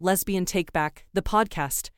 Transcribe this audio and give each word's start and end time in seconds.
Lesbian 0.00 0.44
Take 0.44 0.72
Back, 0.72 1.06
the 1.12 1.22
podcast. 1.22 1.90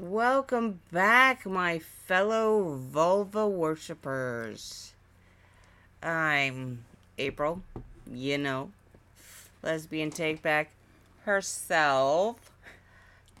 Welcome 0.00 0.80
back, 0.90 1.46
my 1.46 1.78
fellow 1.78 2.74
vulva 2.74 3.46
worshippers. 3.46 4.92
I'm 6.02 6.84
April, 7.16 7.62
you 8.12 8.36
know, 8.36 8.72
lesbian 9.62 10.10
take 10.10 10.42
back 10.42 10.70
herself. 11.24 12.36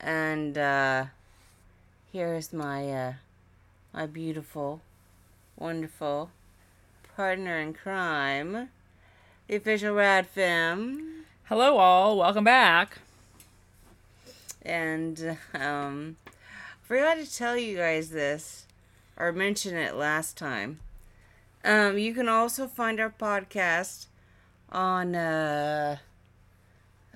And 0.00 0.56
uh 0.56 1.06
here's 2.12 2.52
my 2.52 2.90
uh 2.90 3.12
my 3.92 4.06
beautiful, 4.06 4.80
wonderful 5.56 6.30
partner 7.16 7.58
in 7.58 7.74
crime, 7.74 8.68
the 9.46 9.56
official 9.56 9.94
Rad 9.94 10.26
Femme. 10.26 11.24
Hello, 11.44 11.78
all. 11.78 12.16
Welcome 12.16 12.44
back. 12.44 12.98
And 14.62 15.36
um 15.54 16.16
forgot 16.82 17.16
to 17.16 17.30
tell 17.30 17.56
you 17.56 17.76
guys 17.76 18.10
this 18.10 18.66
or 19.16 19.32
mention 19.32 19.76
it 19.76 19.96
last 19.96 20.36
time. 20.36 20.80
Um 21.64 21.98
you 21.98 22.14
can 22.14 22.28
also 22.28 22.66
find 22.66 23.00
our 23.00 23.10
podcast 23.10 24.06
on 24.70 25.14
uh 25.14 25.98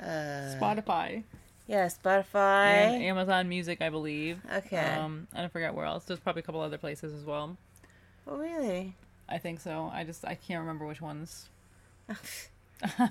uh 0.00 0.54
Spotify 0.60 1.22
yeah, 1.66 1.86
Spotify. 1.86 2.34
and 2.72 3.02
Amazon 3.02 3.48
Music, 3.48 3.80
I 3.80 3.88
believe. 3.88 4.38
Okay. 4.54 4.76
Um, 4.76 5.26
I 5.34 5.40
don't 5.40 5.52
forget 5.52 5.74
where 5.74 5.86
else. 5.86 6.04
There's 6.04 6.20
probably 6.20 6.40
a 6.40 6.42
couple 6.42 6.60
other 6.60 6.76
places 6.76 7.14
as 7.14 7.24
well. 7.24 7.56
oh 8.26 8.36
really? 8.36 8.94
I 9.28 9.38
think 9.38 9.60
so. 9.60 9.90
I 9.92 10.04
just 10.04 10.26
I 10.26 10.34
can't 10.34 10.60
remember 10.60 10.86
which 10.86 11.00
ones. 11.00 11.48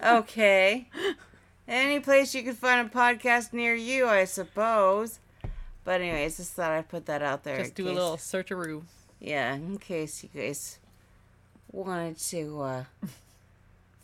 Okay. 0.04 0.88
Any 1.68 2.00
place 2.00 2.36
you 2.36 2.44
could 2.44 2.58
find 2.58 2.86
a 2.86 2.90
podcast 2.92 3.54
near 3.54 3.74
you, 3.74 4.08
I 4.08 4.26
suppose. 4.26 5.20
But 5.84 6.02
anyways, 6.02 6.38
just 6.38 6.54
thought 6.54 6.72
I'd 6.72 6.90
put 6.90 7.08
that 7.08 7.24
out 7.24 7.44
there. 7.44 7.58
Just 7.58 7.74
do 7.74 7.86
a 7.86 7.90
case- 7.90 7.96
little 7.96 8.18
searcheroo. 8.18 8.84
Yeah, 9.20 9.56
in 9.56 9.80
case 9.80 10.22
you 10.24 10.30
guys 10.30 10.78
wanted 11.72 12.20
to 12.20 12.62
uh, 12.62 12.84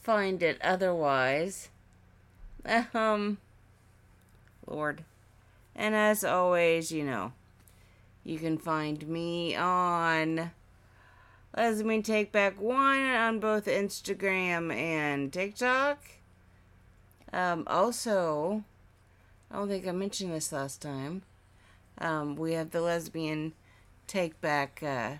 find 0.01 0.41
it 0.41 0.57
otherwise. 0.63 1.69
Um, 2.65 3.37
Lord. 4.67 5.03
And 5.75 5.95
as 5.95 6.23
always, 6.23 6.91
you 6.91 7.03
know, 7.03 7.31
you 8.23 8.37
can 8.37 8.57
find 8.57 9.07
me 9.07 9.55
on 9.55 10.51
Lesbian 11.55 12.03
Take 12.03 12.31
Back 12.31 12.59
One 12.59 12.99
on 12.99 13.39
both 13.39 13.65
Instagram 13.65 14.73
and 14.73 15.31
TikTok. 15.31 15.99
Um, 17.31 17.63
also, 17.67 18.63
I 19.51 19.55
don't 19.55 19.69
think 19.69 19.87
I 19.87 19.91
mentioned 19.91 20.33
this 20.33 20.51
last 20.51 20.81
time. 20.81 21.23
Um, 21.97 22.35
we 22.35 22.53
have 22.53 22.71
the 22.71 22.81
Lesbian 22.81 23.53
Take 24.07 24.39
Back 24.41 24.83
uh, 24.83 25.13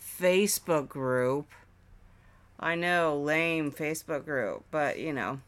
Facebook 0.00 0.88
group. 0.88 1.48
I 2.58 2.74
know, 2.74 3.18
lame 3.18 3.72
Facebook 3.72 4.24
group, 4.24 4.64
but 4.70 4.98
you 4.98 5.12
know, 5.12 5.40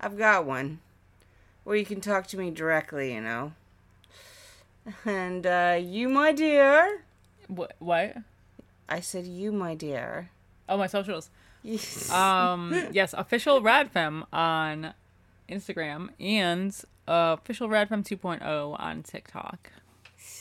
I've 0.00 0.16
got 0.18 0.44
one 0.46 0.80
where 1.64 1.76
you 1.76 1.84
can 1.84 2.00
talk 2.00 2.26
to 2.28 2.36
me 2.38 2.50
directly, 2.50 3.14
you 3.14 3.20
know. 3.20 3.52
And 5.04 5.46
uh, 5.46 5.78
you, 5.80 6.08
my 6.08 6.32
dear, 6.32 7.02
What? 7.48 7.74
What? 7.78 8.16
I 8.88 9.00
said 9.00 9.26
you, 9.26 9.52
my 9.52 9.74
dear. 9.74 10.30
Oh, 10.68 10.76
my 10.76 10.86
socials. 10.86 11.30
Yes. 11.62 12.10
Um, 12.10 12.88
yes, 12.92 13.12
official 13.12 13.60
Radfem 13.60 14.24
on 14.32 14.94
Instagram 15.48 16.08
and 16.18 16.74
uh, 17.06 17.36
official 17.38 17.68
Radfem 17.68 18.02
2.0 18.04 18.80
on 18.80 19.02
TikTok. 19.02 19.70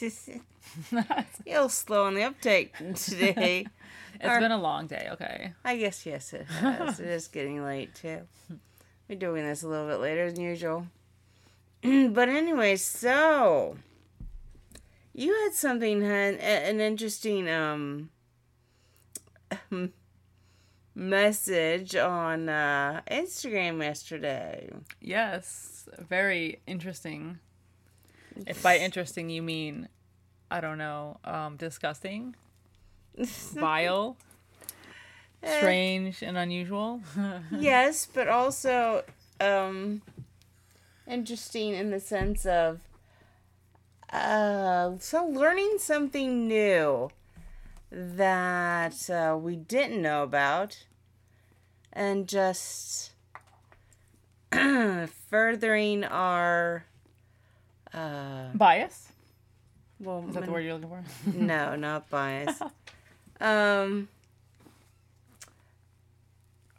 You're 1.45 1.69
slow 1.69 2.05
on 2.05 2.13
the 2.15 2.23
uptake 2.23 2.73
today. 2.95 3.67
It's 4.15 4.25
Or- 4.27 4.39
been 4.39 4.51
a 4.51 4.59
long 4.59 4.87
day. 4.87 5.07
Okay. 5.11 5.53
I 5.63 5.77
guess 5.77 6.03
yes, 6.05 6.33
it 6.33 6.45
has. 6.47 6.99
it 6.99 7.07
is 7.07 7.27
getting 7.27 7.63
late 7.63 7.93
too. 7.95 8.21
We're 9.09 9.17
doing 9.17 9.43
this 9.43 9.63
a 9.63 9.67
little 9.67 9.87
bit 9.87 9.99
later 9.99 10.31
than 10.31 10.39
usual. 10.39 10.85
but 11.81 12.29
anyway, 12.29 12.75
so 12.75 13.77
you 15.13 15.33
had 15.43 15.53
something 15.53 16.01
hun, 16.01 16.35
a- 16.39 16.69
an 16.69 16.79
interesting 16.79 17.49
um 17.49 18.09
message 20.95 21.95
on 21.95 22.49
uh, 22.49 23.01
Instagram 23.09 23.81
yesterday. 23.81 24.69
Yes, 25.01 25.89
very 25.97 26.59
interesting. 26.67 27.39
If 28.45 28.61
by 28.61 28.77
interesting 28.77 29.29
you 29.31 29.41
mean, 29.41 29.89
I 30.51 30.61
don't 30.61 30.77
know, 30.77 31.17
um, 31.23 31.57
disgusting, 31.57 32.35
vile, 33.17 34.17
strange, 35.43 36.21
and 36.21 36.37
unusual. 36.37 37.01
yes, 37.51 38.07
but 38.11 38.27
also 38.27 39.03
um 39.39 40.01
interesting 41.07 41.73
in 41.73 41.89
the 41.91 41.99
sense 41.99 42.45
of 42.45 42.79
uh 44.11 44.91
so 44.99 45.25
learning 45.25 45.77
something 45.79 46.47
new 46.47 47.09
that 47.91 49.09
uh, 49.09 49.35
we 49.37 49.55
didn't 49.55 50.01
know 50.01 50.21
about 50.23 50.85
and 51.93 52.27
just 52.27 53.11
furthering 54.51 56.03
our 56.03 56.85
uh 57.93 58.49
Bias? 58.53 59.11
well 59.99 60.23
Is 60.27 60.35
that 60.35 60.45
the 60.45 60.51
word 60.51 60.61
you're 60.65 60.75
looking 60.75 60.89
for? 60.89 61.03
no, 61.33 61.75
not 61.75 62.09
bias. 62.09 62.61
um, 63.41 64.07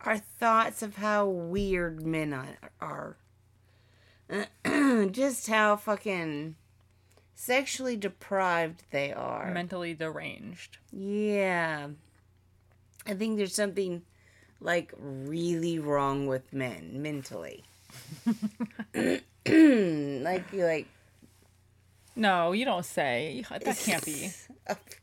our 0.05 0.19
thoughts 0.19 0.83
of 0.83 0.97
how 0.97 1.27
weird 1.27 2.05
men 2.05 2.59
are. 2.81 3.17
Just 5.11 5.49
how 5.49 5.77
fucking 5.77 6.57
sexually 7.35 7.97
deprived 7.97 8.85
they 8.91 9.13
are. 9.13 9.51
Mentally 9.53 9.95
deranged. 9.95 10.79
yeah. 10.93 11.89
I 13.07 13.15
think 13.15 13.39
there's 13.39 13.55
something 13.55 14.03
like 14.61 14.93
really 14.99 15.79
wrong 15.79 16.27
with 16.27 16.53
men 16.53 17.01
mentally. 17.01 17.65
like 18.95 19.25
you 19.47 20.65
like 20.65 20.87
No, 22.15 22.53
you 22.53 22.67
don't 22.67 22.85
say. 22.85 23.43
That 23.49 23.79
can't 23.79 24.05
be. 24.05 24.31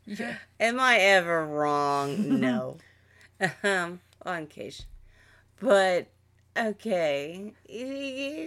Yeah. 0.06 0.38
Am 0.62 0.80
I 0.80 0.97
ever 1.00 1.46
wrong? 1.46 2.40
No. 2.40 2.78
um, 3.63 4.00
on 4.27 4.43
occasion. 4.43 4.85
But 5.59 6.07
okay, 6.55 7.53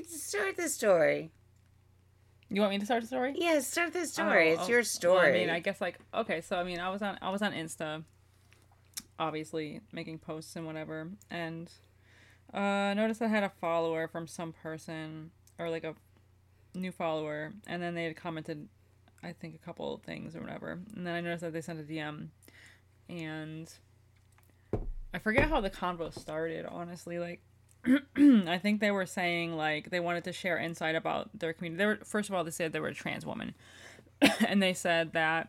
start 0.09 0.57
the 0.57 0.69
story. 0.69 1.33
You 2.49 2.61
want 2.61 2.73
me 2.73 2.79
to 2.79 2.85
start 2.85 3.03
the 3.03 3.07
story? 3.07 3.35
Yeah, 3.37 3.61
start 3.61 3.93
the 3.93 4.07
story. 4.07 4.51
Oh, 4.51 4.53
it's 4.55 4.63
oh, 4.65 4.69
your 4.69 4.83
story. 4.83 5.17
Well, 5.17 5.27
I 5.27 5.33
mean, 5.33 5.51
I 5.51 5.61
guess 5.61 5.81
like 5.81 5.99
okay, 6.15 6.41
so 6.41 6.57
I 6.57 6.65
mean, 6.65 6.79
I 6.79 6.91
was 6.91 7.03
on 7.03 7.19
I 7.23 7.31
was 7.31 7.43
on 7.43 7.53
Insta, 7.53 8.05
obviously 9.19 9.81
making 9.93 10.19
posts 10.19 10.55
and 10.57 10.67
whatever, 10.67 11.09
and 11.31 11.71
uh, 12.53 12.95
noticed 12.95 13.23
I 13.23 13.29
had 13.29 13.45
a 13.45 13.51
follower 13.61 14.09
from 14.09 14.27
some 14.27 14.53
person 14.53 15.31
or 15.59 15.71
like 15.71 15.85
a 15.85 15.95
new 16.75 16.93
follower, 16.93 17.53
and 17.67 17.83
then 17.83 17.95
they 17.95 18.05
had 18.05 18.17
commented, 18.17 18.69
I 19.23 19.33
think 19.33 19.55
a 19.55 19.59
couple 19.59 19.95
of 19.95 20.03
things 20.03 20.35
or 20.35 20.41
whatever, 20.41 20.81
and 20.97 21.07
then 21.07 21.15
I 21.15 21.21
noticed 21.21 21.43
that 21.43 21.53
they 21.53 21.61
sent 21.61 21.81
a 21.81 21.83
DM, 21.83 22.29
and 23.09 23.73
I 25.13 25.19
forget 25.19 25.49
how 25.49 25.61
the 25.61 25.71
convo 25.71 26.13
started. 26.17 26.67
Honestly, 26.67 27.19
like. 27.19 27.41
I 28.17 28.59
think 28.63 28.81
they 28.83 28.91
were 28.91 29.07
saying 29.07 29.57
like 29.57 29.89
they 29.89 30.01
wanted 30.01 30.25
to 30.25 30.35
share 30.35 30.59
insight 30.59 30.95
about 30.95 31.31
their 31.39 31.55
community. 31.55 31.79
They 31.79 31.87
were 31.87 31.99
first 32.05 32.29
of 32.29 32.35
all 32.35 32.45
they 32.45 32.51
said 32.51 32.73
they 32.75 32.81
were 32.81 32.89
a 32.89 32.95
trans 32.95 33.25
woman, 33.25 33.55
and 34.47 34.63
they 34.63 34.75
said 34.75 35.15
that 35.15 35.49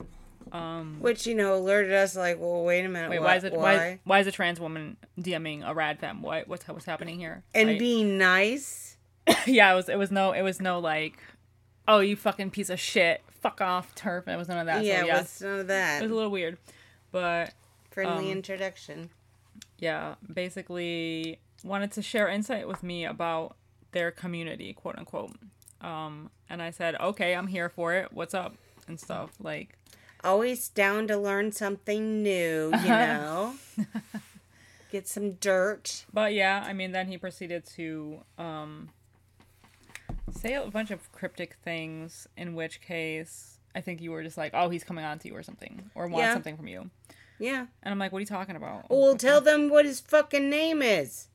Which 1.02 1.28
you 1.28 1.36
know 1.36 1.56
alerted 1.58 1.92
us 1.92 2.16
like, 2.16 2.40
well, 2.40 2.64
wait 2.64 2.86
a 2.86 2.90
minute. 2.90 3.10
wait 3.10 3.20
what- 3.20 3.26
why 3.28 3.36
is 3.36 3.44
it 3.44 3.52
why? 3.52 3.60
why 3.76 4.00
why 4.06 4.20
is 4.20 4.28
a 4.28 4.32
trans 4.32 4.62
woman 4.62 4.96
DMing 5.20 5.68
a 5.70 5.74
rad 5.74 6.00
femme? 6.00 6.22
What 6.22 6.48
what's 6.48 6.66
what's 6.70 6.86
happening 6.86 7.20
here? 7.20 7.44
And 7.54 7.72
Like- 7.72 7.80
being 7.80 8.18
nice. 8.18 8.96
yeah, 9.46 9.74
it 9.74 9.76
was 9.76 9.90
it 9.90 9.98
was 9.98 10.10
no 10.10 10.32
it 10.32 10.42
was 10.42 10.62
no 10.62 10.80
like, 10.80 11.18
oh 11.86 12.00
you 12.00 12.16
fucking 12.16 12.52
piece 12.52 12.70
of 12.70 12.80
shit, 12.80 13.22
fuck 13.42 13.60
off 13.60 13.94
turf. 13.94 14.26
It 14.30 14.38
was 14.38 14.48
none 14.48 14.58
of 14.58 14.68
that. 14.68 14.86
yeah, 14.86 15.02
so 15.02 15.06
yeah, 15.06 15.18
what's 15.18 15.42
none 15.42 15.60
of 15.60 15.68
that? 15.68 16.00
it 16.00 16.04
was 16.04 16.12
a 16.12 16.16
little 16.16 16.32
weird, 16.32 16.58
but 17.12 17.54
Friendly 17.92 18.28
um, 18.32 18.38
introduction. 18.38 19.10
Yeah, 19.82 20.16
basically 20.34 21.40
wanted 21.66 21.92
to 21.92 22.02
share 22.02 22.30
insight 22.30 22.68
with 22.68 22.82
me 22.84 23.04
about 23.04 23.58
their 23.92 24.12
community, 24.12 24.72
quote 24.72 24.98
unquote. 24.98 25.34
Um, 25.82 26.30
and 26.50 26.62
I 26.62 26.70
said, 26.72 26.96
okay, 26.96 27.36
I'm 27.36 27.48
here 27.48 27.68
for 27.68 27.94
it. 27.94 28.14
What's 28.14 28.34
up? 28.34 28.56
And 28.88 28.98
stuff 29.00 29.32
like. 29.42 29.78
Always 30.24 30.70
down 30.70 31.08
to 31.08 31.18
learn 31.18 31.52
something 31.52 32.22
new, 32.24 32.72
you 32.72 32.90
know? 32.90 33.56
Get 34.92 35.08
some 35.08 35.34
dirt. 35.34 36.06
But 36.14 36.34
yeah, 36.34 36.64
I 36.66 36.74
mean, 36.74 36.92
then 36.92 37.08
he 37.08 37.18
proceeded 37.18 37.66
to 37.78 38.20
um, 38.38 38.90
say 40.32 40.54
a 40.54 40.66
bunch 40.68 40.92
of 40.92 41.12
cryptic 41.12 41.56
things, 41.64 42.28
in 42.38 42.54
which 42.54 42.82
case 42.82 43.58
I 43.74 43.82
think 43.82 44.02
you 44.02 44.12
were 44.12 44.22
just 44.22 44.38
like, 44.38 44.52
oh, 44.54 44.70
he's 44.70 44.84
coming 44.84 45.04
on 45.06 45.18
to 45.20 45.28
you 45.28 45.36
or 45.36 45.44
something, 45.44 45.90
or 45.96 46.08
wants 46.08 46.26
Yeah. 46.28 46.34
something 46.34 46.56
from 46.58 46.68
you. 46.68 46.90
Yeah. 47.42 47.66
And 47.82 47.92
I'm 47.92 47.98
like, 47.98 48.12
what 48.12 48.20
are 48.20 48.22
you 48.22 48.28
talking 48.28 48.56
about? 48.56 48.86
Well, 48.90 49.18
tell 49.18 49.42
them 49.42 49.70
what 49.70 49.86
his 49.86 50.00
fucking 50.00 50.48
name 50.50 50.84
is. 50.84 51.28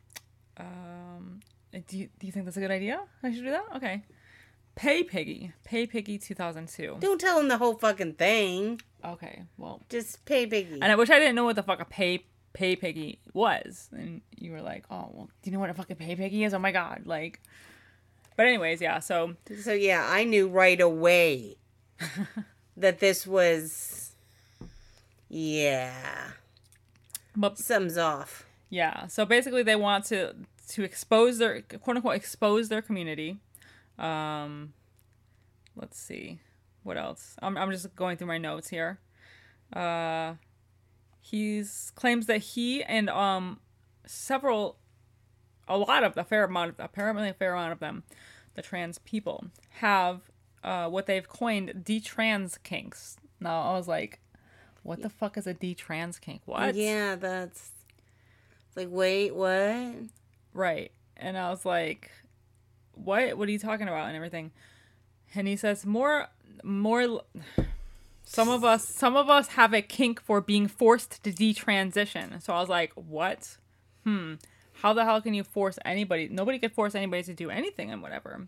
Um, 0.56 1.40
do 1.72 1.98
you, 1.98 2.08
do 2.18 2.26
you 2.26 2.32
think 2.32 2.44
that's 2.44 2.56
a 2.56 2.60
good 2.60 2.70
idea? 2.70 3.00
I 3.24 3.32
should 3.32 3.42
do 3.42 3.50
that? 3.50 3.64
Okay. 3.74 4.04
Pay 4.76 5.02
Piggy. 5.02 5.52
Pay 5.64 5.86
Piggy 5.86 6.16
2002. 6.16 6.98
Don't 7.00 7.20
tell 7.20 7.40
him 7.40 7.48
the 7.48 7.58
whole 7.58 7.74
fucking 7.74 8.12
thing. 8.14 8.80
Okay, 9.04 9.42
well. 9.58 9.82
Just 9.88 10.24
pay 10.26 10.46
Piggy. 10.46 10.74
And 10.74 10.84
I 10.84 10.94
wish 10.94 11.10
I 11.10 11.18
didn't 11.18 11.34
know 11.34 11.44
what 11.44 11.56
the 11.56 11.62
fuck 11.62 11.80
a 11.80 11.84
Pay 11.84 12.24
Pay 12.52 12.76
Piggy 12.76 13.18
was. 13.34 13.88
And 13.92 14.20
you 14.36 14.52
were 14.52 14.62
like, 14.62 14.84
oh, 14.90 15.10
well, 15.12 15.30
do 15.42 15.50
you 15.50 15.52
know 15.52 15.60
what 15.60 15.70
a 15.70 15.74
fucking 15.74 15.96
Pay 15.96 16.14
Piggy 16.14 16.44
is? 16.44 16.54
Oh 16.54 16.58
my 16.58 16.72
god. 16.72 17.02
Like. 17.04 17.40
But, 18.36 18.46
anyways, 18.46 18.80
yeah, 18.82 19.00
so. 19.00 19.34
So 19.62 19.72
yeah, 19.72 20.06
I 20.08 20.24
knew 20.24 20.46
right 20.46 20.80
away 20.80 21.56
that 22.76 23.00
this 23.00 23.26
was 23.26 24.05
yeah. 25.28 26.30
But 27.34 27.58
Something's 27.58 27.98
off. 27.98 28.46
Yeah. 28.70 29.06
So 29.06 29.24
basically, 29.24 29.62
they 29.62 29.76
want 29.76 30.04
to 30.06 30.34
to 30.68 30.82
expose 30.82 31.38
their 31.38 31.62
quote 31.62 31.96
unquote 31.96 32.16
expose 32.16 32.68
their 32.68 32.82
community. 32.82 33.38
Um, 33.98 34.72
let's 35.74 35.98
see, 35.98 36.38
what 36.82 36.96
else? 36.96 37.36
I'm 37.40 37.56
I'm 37.56 37.70
just 37.70 37.94
going 37.94 38.16
through 38.16 38.26
my 38.26 38.38
notes 38.38 38.68
here. 38.68 38.98
Uh, 39.72 40.34
he's 41.20 41.92
claims 41.94 42.26
that 42.26 42.38
he 42.38 42.82
and 42.82 43.08
um 43.10 43.60
several, 44.06 44.76
a 45.68 45.76
lot 45.76 46.04
of 46.04 46.14
the 46.14 46.24
fair 46.24 46.44
amount, 46.44 46.70
of, 46.70 46.76
apparently 46.78 47.28
a 47.28 47.34
fair 47.34 47.54
amount 47.54 47.72
of 47.72 47.80
them, 47.80 48.04
the 48.54 48.62
trans 48.62 48.98
people 48.98 49.46
have 49.80 50.30
uh 50.64 50.88
what 50.88 51.06
they've 51.06 51.28
coined 51.28 51.82
detrans 51.84 52.62
kinks. 52.62 53.16
Now 53.40 53.62
I 53.62 53.76
was 53.76 53.88
like, 53.88 54.20
what 54.86 55.02
the 55.02 55.10
fuck 55.10 55.36
is 55.36 55.46
a 55.46 55.54
detrans 55.54 56.20
kink? 56.20 56.42
What? 56.44 56.74
Yeah, 56.74 57.16
that's 57.16 57.70
like 58.76 58.88
wait, 58.90 59.34
what? 59.34 59.94
Right. 60.54 60.92
And 61.16 61.36
I 61.36 61.50
was 61.50 61.64
like, 61.64 62.10
"What? 62.92 63.36
What 63.36 63.48
are 63.48 63.52
you 63.52 63.58
talking 63.58 63.88
about?" 63.88 64.06
and 64.06 64.16
everything. 64.16 64.52
And 65.34 65.48
he 65.48 65.56
says, 65.56 65.84
"More, 65.84 66.28
more. 66.62 67.22
Some 68.22 68.48
of 68.48 68.64
us, 68.64 68.86
some 68.86 69.16
of 69.16 69.30
us 69.30 69.48
have 69.48 69.72
a 69.72 69.82
kink 69.82 70.20
for 70.20 70.40
being 70.40 70.68
forced 70.68 71.22
to 71.24 71.32
detransition." 71.32 72.40
So 72.42 72.54
I 72.54 72.60
was 72.60 72.68
like, 72.68 72.92
"What? 72.94 73.56
Hmm. 74.04 74.34
How 74.82 74.92
the 74.92 75.04
hell 75.04 75.22
can 75.22 75.34
you 75.34 75.42
force 75.42 75.78
anybody? 75.84 76.28
Nobody 76.28 76.58
could 76.58 76.72
force 76.72 76.94
anybody 76.94 77.22
to 77.24 77.34
do 77.34 77.50
anything 77.50 77.90
and 77.90 78.02
whatever." 78.02 78.46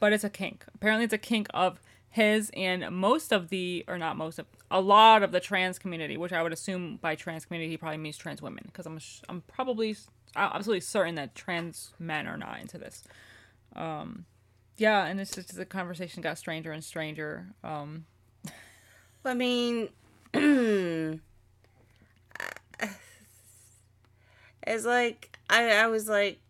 But 0.00 0.12
it's 0.12 0.24
a 0.24 0.30
kink. 0.30 0.64
Apparently, 0.74 1.04
it's 1.04 1.14
a 1.14 1.18
kink 1.18 1.48
of 1.54 1.80
his 2.10 2.50
and 2.54 2.90
most 2.90 3.32
of 3.32 3.48
the, 3.48 3.84
or 3.86 3.96
not 3.96 4.16
most 4.16 4.38
of, 4.38 4.46
a 4.70 4.80
lot 4.80 5.22
of 5.22 5.32
the 5.32 5.40
trans 5.40 5.78
community, 5.78 6.16
which 6.16 6.32
I 6.32 6.42
would 6.42 6.52
assume 6.52 6.98
by 7.00 7.14
trans 7.14 7.44
community 7.44 7.70
he 7.70 7.76
probably 7.76 7.98
means 7.98 8.16
trans 8.16 8.42
women, 8.42 8.64
because 8.66 8.86
I'm 8.86 8.98
I'm 9.28 9.42
probably 9.42 9.96
absolutely 10.36 10.80
certain 10.80 11.14
that 11.16 11.34
trans 11.34 11.92
men 11.98 12.26
are 12.26 12.36
not 12.36 12.60
into 12.60 12.78
this. 12.78 13.04
Um, 13.74 14.26
yeah, 14.76 15.06
and 15.06 15.20
it's 15.20 15.34
just 15.34 15.54
the 15.56 15.64
conversation 15.64 16.22
got 16.22 16.38
stranger 16.38 16.72
and 16.72 16.82
stranger. 16.82 17.46
Um, 17.62 18.06
I 19.24 19.34
mean, 19.34 19.88
it's 20.34 21.20
like 24.84 25.38
I 25.48 25.70
I 25.70 25.86
was 25.86 26.08
like, 26.08 26.40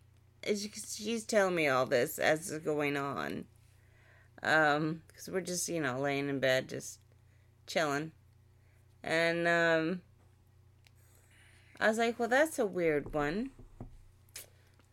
she's 0.43 1.23
telling 1.23 1.55
me 1.55 1.67
all 1.67 1.85
this 1.85 2.17
as 2.17 2.49
it's 2.49 2.63
going 2.63 2.97
on, 2.97 3.45
um, 4.43 5.01
because 5.07 5.29
we're 5.29 5.41
just 5.41 5.69
you 5.69 5.81
know 5.81 5.99
laying 5.99 6.29
in 6.29 6.39
bed 6.39 6.69
just 6.69 6.99
chilling, 7.67 8.11
and 9.03 9.47
um, 9.47 10.01
I 11.79 11.87
was 11.87 11.97
like, 11.97 12.19
well, 12.19 12.29
that's 12.29 12.59
a 12.59 12.65
weird 12.65 13.13
one. 13.13 13.51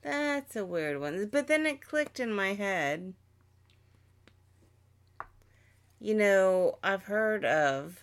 That's 0.03 0.57
a 0.57 0.65
weird 0.65 1.01
one, 1.01 1.29
but 1.31 1.49
then 1.49 1.67
it 1.67 1.87
clicked 1.87 2.21
in 2.21 2.33
my 2.33 2.55
head. 2.55 3.15
You 6.01 6.15
know, 6.15 6.79
I've 6.83 7.05
heard 7.05 7.45
of 7.45 8.01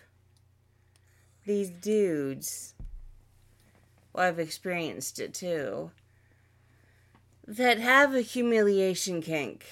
these 1.46 1.70
dudes. 1.70 2.74
Well, 4.12 4.28
I've 4.28 4.38
experienced 4.38 5.18
it 5.18 5.32
too. 5.32 5.90
That 7.46 7.78
have 7.78 8.14
a 8.14 8.20
humiliation 8.20 9.22
kink. 9.22 9.64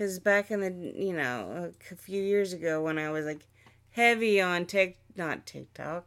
Because 0.00 0.18
back 0.18 0.50
in 0.50 0.60
the, 0.60 0.94
you 0.96 1.12
know, 1.12 1.74
a 1.90 1.94
few 1.94 2.22
years 2.22 2.54
ago 2.54 2.82
when 2.82 2.96
I 2.96 3.10
was 3.10 3.26
like 3.26 3.46
heavy 3.90 4.40
on 4.40 4.64
Tik, 4.64 4.96
not 5.14 5.44
TikTok, 5.44 6.06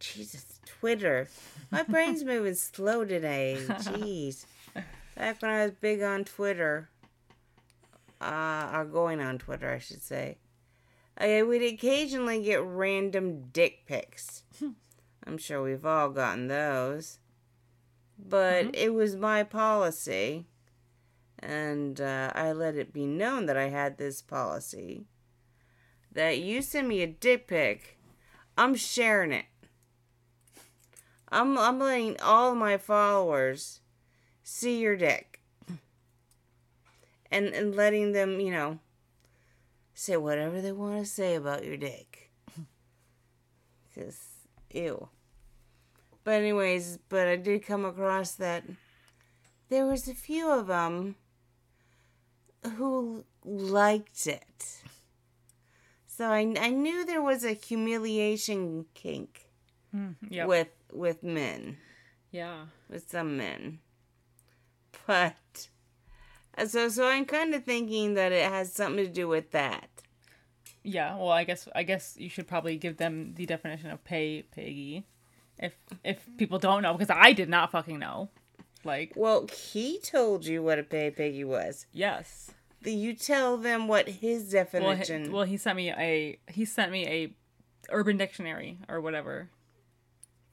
Jesus, 0.00 0.58
Twitter. 0.66 1.28
My 1.70 1.84
brain's 1.84 2.24
moving 2.24 2.56
slow 2.56 3.04
today. 3.04 3.58
Jeez. 3.68 4.46
Back 5.14 5.40
when 5.40 5.50
I 5.52 5.62
was 5.62 5.74
big 5.80 6.02
on 6.02 6.24
Twitter, 6.24 6.88
uh, 8.20 8.70
or 8.74 8.84
going 8.84 9.20
on 9.20 9.38
Twitter, 9.38 9.70
I 9.70 9.78
should 9.78 10.02
say, 10.02 10.38
I 11.16 11.40
would 11.42 11.62
occasionally 11.62 12.42
get 12.42 12.64
random 12.64 13.44
dick 13.52 13.86
pics. 13.86 14.42
Hmm. 14.58 14.70
I'm 15.24 15.38
sure 15.38 15.62
we've 15.62 15.86
all 15.86 16.10
gotten 16.10 16.48
those. 16.48 17.18
But 18.18 18.64
mm-hmm. 18.64 18.74
it 18.74 18.92
was 18.92 19.14
my 19.14 19.44
policy, 19.44 20.46
and 21.38 22.00
uh, 22.00 22.32
I 22.34 22.52
let 22.52 22.76
it 22.76 22.92
be 22.92 23.06
known 23.06 23.46
that 23.46 23.56
I 23.56 23.68
had 23.68 23.98
this 23.98 24.22
policy 24.22 25.06
that 26.14 26.38
you 26.38 26.62
send 26.62 26.88
me 26.88 27.02
a 27.02 27.06
dick 27.06 27.46
pic, 27.48 27.98
I'm 28.56 28.74
sharing 28.74 29.32
it. 29.32 29.46
I'm 31.28 31.58
I'm 31.58 31.80
letting 31.80 32.16
all 32.20 32.54
my 32.54 32.78
followers 32.78 33.80
see 34.44 34.80
your 34.80 34.96
dick. 34.96 35.40
And 37.30 37.48
and 37.48 37.74
letting 37.74 38.12
them, 38.12 38.38
you 38.38 38.52
know, 38.52 38.78
say 39.92 40.16
whatever 40.16 40.60
they 40.60 40.70
want 40.70 41.00
to 41.00 41.06
say 41.06 41.34
about 41.34 41.64
your 41.64 41.76
dick. 41.76 42.30
Cuz 43.94 44.20
ew. 44.72 45.08
But 46.22 46.34
anyways, 46.34 46.98
but 47.08 47.26
I 47.26 47.36
did 47.36 47.66
come 47.66 47.84
across 47.84 48.32
that 48.36 48.64
there 49.68 49.86
was 49.86 50.06
a 50.06 50.14
few 50.14 50.48
of 50.50 50.68
them 50.68 51.16
who 52.76 53.24
liked 53.44 54.26
it. 54.26 54.82
So 56.06 56.30
I, 56.30 56.40
I 56.60 56.70
knew 56.70 57.04
there 57.04 57.22
was 57.22 57.44
a 57.44 57.52
humiliation 57.52 58.86
kink 58.94 59.48
hmm, 59.90 60.12
yeah, 60.28 60.46
with 60.46 60.68
with 60.92 61.22
men, 61.22 61.78
yeah, 62.30 62.66
with 62.88 63.10
some 63.10 63.36
men. 63.36 63.80
But 65.06 65.68
so 66.66 66.88
so 66.88 67.08
I'm 67.08 67.24
kind 67.24 67.54
of 67.54 67.64
thinking 67.64 68.14
that 68.14 68.32
it 68.32 68.44
has 68.50 68.72
something 68.72 69.04
to 69.04 69.10
do 69.10 69.28
with 69.28 69.50
that. 69.52 69.88
yeah. 70.82 71.16
Well, 71.16 71.30
I 71.30 71.44
guess 71.44 71.68
I 71.74 71.82
guess 71.82 72.16
you 72.18 72.28
should 72.28 72.46
probably 72.46 72.76
give 72.76 72.96
them 72.98 73.34
the 73.34 73.46
definition 73.46 73.90
of 73.90 74.04
pay 74.04 74.42
piggy, 74.42 75.06
if 75.58 75.74
if 76.04 76.28
people 76.36 76.58
don't 76.58 76.82
know, 76.82 76.92
because 76.94 77.10
I 77.10 77.32
did 77.32 77.48
not 77.48 77.70
fucking 77.72 77.98
know. 77.98 78.30
Like, 78.84 79.12
Well, 79.16 79.46
he 79.46 79.98
told 79.98 80.44
you 80.46 80.62
what 80.62 80.78
a 80.78 80.82
pay 80.82 81.10
piggy 81.10 81.44
was. 81.44 81.86
yes. 81.92 82.50
You 82.86 83.14
tell 83.14 83.56
them 83.56 83.88
what 83.88 84.06
his 84.08 84.52
Well, 84.52 84.64
definition. 84.64 85.24
he, 85.24 85.28
well, 85.30 85.44
he 85.44 85.56
sent 85.56 85.76
me 85.76 85.90
a 85.90 86.38
he 86.50 86.66
sent 86.66 86.92
me 86.92 87.06
a 87.06 87.34
Urban 87.88 88.18
Dictionary 88.18 88.78
or 88.90 89.00
whatever. 89.00 89.48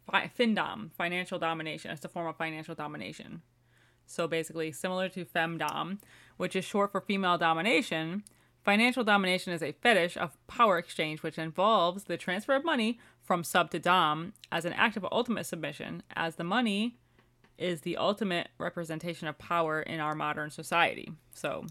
Fi- 0.09 0.31
FinDom, 0.39 0.91
financial 0.93 1.39
domination. 1.39 1.91
It's 1.91 2.05
a 2.05 2.09
form 2.09 2.27
of 2.27 2.37
financial 2.37 2.73
domination. 2.73 3.41
So 4.05 4.27
basically, 4.29 4.71
similar 4.71 5.09
to 5.09 5.25
femdom, 5.25 5.99
which 6.37 6.55
is 6.55 6.63
short 6.65 6.91
for 6.93 7.01
female 7.01 7.37
domination, 7.37 8.23
financial 8.63 9.03
domination 9.03 9.51
is 9.53 9.61
a 9.61 9.73
fetish 9.73 10.15
of 10.17 10.37
power 10.47 10.77
exchange 10.77 11.23
which 11.23 11.37
involves 11.37 12.05
the 12.05 12.17
transfer 12.17 12.55
of 12.55 12.63
money 12.63 12.97
from 13.21 13.43
sub 13.43 13.71
to 13.71 13.79
dom 13.79 14.33
as 14.51 14.63
an 14.65 14.73
act 14.73 14.95
of 14.97 15.05
ultimate 15.11 15.45
submission, 15.45 16.01
as 16.15 16.35
the 16.35 16.43
money 16.45 16.95
is 17.61 17.81
the 17.81 17.97
ultimate 17.97 18.49
representation 18.57 19.27
of 19.27 19.37
power 19.37 19.81
in 19.81 19.99
our 19.99 20.15
modern 20.15 20.49
society. 20.49 21.11
So 21.33 21.65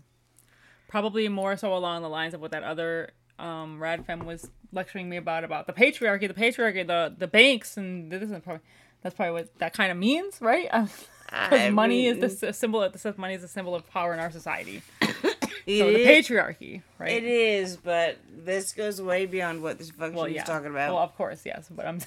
probably 0.89 1.29
more 1.29 1.57
so 1.57 1.75
along 1.75 2.03
the 2.03 2.09
lines 2.09 2.35
of 2.35 2.41
what 2.41 2.53
that 2.53 2.63
other 2.63 3.11
um, 3.39 3.81
rad 3.81 4.07
femme 4.07 4.27
was 4.27 4.51
lecturing 4.73 5.09
me 5.09 5.17
about 5.17 5.45
about 5.45 5.67
the 5.67 5.73
patriarchy, 5.73 6.29
the 6.29 6.35
patriarchy, 6.35 6.87
the 6.87 7.15
the 7.17 7.27
banks, 7.27 7.77
and 7.77 8.11
this 8.11 8.23
is 8.23 8.31
probably 8.43 8.61
That's 9.03 9.15
probably 9.15 9.33
what 9.33 9.59
that 9.59 9.73
kind 9.73 9.91
of 9.91 9.99
means, 9.99 10.41
right? 10.41 10.69
Because 11.31 11.73
money 11.73 12.09
is 12.09 12.19
the 12.19 12.53
symbol. 12.53 12.83
It 12.83 12.99
says 12.99 13.17
money 13.17 13.35
is 13.35 13.45
a 13.45 13.49
symbol 13.49 13.77
of 13.77 13.89
power 13.89 14.13
in 14.13 14.19
our 14.19 14.33
society. 14.33 14.83
it 15.01 15.15
So 15.79 15.87
the 15.93 16.01
is- 16.01 16.27
patriarchy, 16.27 16.83
right? 16.99 17.13
It 17.13 17.23
is, 17.23 17.77
but 17.77 18.17
this 18.45 18.73
goes 18.73 19.01
way 19.01 19.27
beyond 19.27 19.63
what 19.63 19.79
this 19.79 19.93
fuck 19.93 20.13
well, 20.13 20.27
yeah. 20.27 20.41
was 20.41 20.49
talking 20.49 20.71
about. 20.71 20.93
Well, 20.93 21.03
of 21.03 21.15
course, 21.17 21.43
yes. 21.47 21.69
But 21.71 21.87
I'm. 21.87 22.01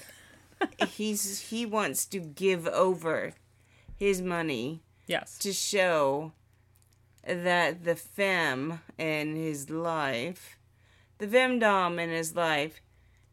He's 0.88 1.40
he 1.40 1.64
wants 1.64 2.04
to 2.06 2.18
give 2.20 2.66
over 2.68 3.32
his 3.96 4.22
money 4.22 4.82
yes. 5.06 5.38
to 5.38 5.52
show 5.52 6.32
that 7.26 7.84
the 7.84 7.96
femme 7.96 8.80
in 8.98 9.36
his 9.36 9.70
life, 9.70 10.58
the 11.18 11.26
femdom 11.26 11.98
in 11.98 12.10
his 12.10 12.34
life, 12.34 12.80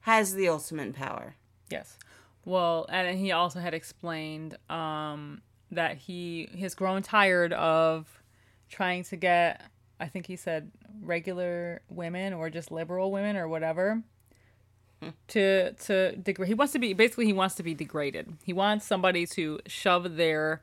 has 0.01 0.33
the 0.33 0.47
ultimate 0.47 0.93
power. 0.93 1.35
Yes. 1.69 1.97
Well, 2.45 2.85
and 2.89 3.19
he 3.19 3.31
also 3.31 3.59
had 3.59 3.73
explained 3.73 4.57
um, 4.69 5.41
that 5.71 5.97
he 5.97 6.49
has 6.59 6.73
grown 6.73 7.01
tired 7.01 7.53
of 7.53 8.07
trying 8.69 9.03
to 9.05 9.15
get, 9.15 9.61
I 9.99 10.07
think 10.07 10.25
he 10.25 10.35
said, 10.35 10.71
regular 11.01 11.81
women 11.89 12.33
or 12.33 12.49
just 12.49 12.71
liberal 12.71 13.11
women 13.11 13.35
or 13.35 13.47
whatever. 13.47 14.01
To 15.29 15.71
to 15.73 16.15
degrade, 16.15 16.47
he 16.47 16.53
wants 16.53 16.73
to 16.73 16.79
be 16.79 16.93
basically 16.93 17.25
he 17.25 17.33
wants 17.33 17.55
to 17.55 17.63
be 17.63 17.73
degraded. 17.73 18.37
He 18.43 18.53
wants 18.53 18.85
somebody 18.85 19.25
to 19.27 19.59
shove 19.65 20.15
their 20.15 20.61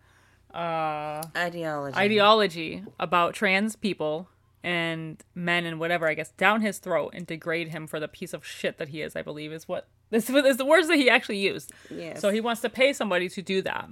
uh, 0.55 1.23
Ideology. 1.37 1.97
ideology 1.97 2.85
about 3.01 3.35
trans 3.35 3.77
people 3.77 4.29
and 4.63 5.23
men 5.35 5.67
and 5.67 5.79
whatever, 5.81 6.09
I 6.09 6.15
guess, 6.15 6.31
down 6.33 6.61
his 6.63 6.79
throat 6.79 7.13
and 7.15 7.27
degrade 7.27 7.69
him 7.69 7.87
for 7.87 8.01
the 8.01 8.09
piece 8.09 8.33
of 8.33 8.45
shit 8.47 8.79
that 8.79 8.89
he 8.89 9.03
is, 9.03 9.15
I 9.17 9.23
believe, 9.23 9.53
is 9.53 9.67
what 9.69 9.87
this 10.11 10.31
is 10.31 10.57
the 10.57 10.65
words 10.65 10.89
that 10.89 10.97
he 10.97 11.11
actually 11.11 11.39
used. 11.39 11.73
Yes. 11.91 12.21
So 12.21 12.31
he 12.31 12.41
wants 12.41 12.61
to 12.63 12.69
pay 12.69 12.93
somebody 12.93 13.29
to 13.31 13.43
do 13.43 13.61
that. 13.63 13.89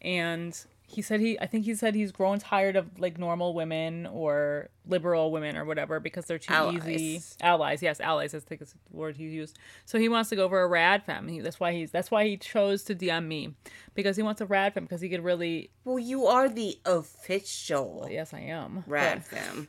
And 0.00 0.58
he 0.88 1.02
said 1.02 1.18
he 1.20 1.38
I 1.40 1.46
think 1.46 1.64
he 1.64 1.74
said 1.74 1.94
he's 1.96 2.12
grown 2.12 2.38
tired 2.38 2.76
of 2.76 2.98
like 3.00 3.18
normal 3.18 3.54
women 3.54 4.06
or 4.06 4.68
liberal 4.86 5.32
women 5.32 5.56
or 5.56 5.64
whatever 5.64 5.98
because 5.98 6.26
they're 6.26 6.38
too 6.38 6.52
easy 6.74 7.14
Allies. 7.16 7.36
allies. 7.40 7.82
Yes, 7.82 8.00
allies. 8.00 8.34
I 8.34 8.38
think 8.38 8.62
is 8.62 8.72
the 8.90 8.96
word 8.96 9.16
he 9.16 9.24
used. 9.24 9.58
So 9.84 9.98
he 9.98 10.08
wants 10.08 10.30
to 10.30 10.36
go 10.36 10.48
for 10.48 10.62
a 10.62 10.66
rad 10.68 11.02
femme. 11.04 11.26
He, 11.26 11.40
that's 11.40 11.58
why 11.58 11.72
he's 11.72 11.90
that's 11.90 12.10
why 12.10 12.24
he 12.24 12.36
chose 12.36 12.84
to 12.84 12.94
DM 12.94 13.26
me 13.26 13.54
because 13.94 14.16
he 14.16 14.22
wants 14.22 14.40
a 14.40 14.46
rad 14.46 14.74
femme 14.74 14.84
because 14.84 15.00
he 15.00 15.08
could 15.08 15.24
really. 15.24 15.70
Well, 15.84 15.98
you 15.98 16.26
are 16.26 16.48
the 16.48 16.78
official 16.86 18.06
Yes, 18.10 18.32
I 18.32 18.40
am. 18.40 18.84
rad 18.86 19.24
But- 19.30 19.38
femme. 19.38 19.68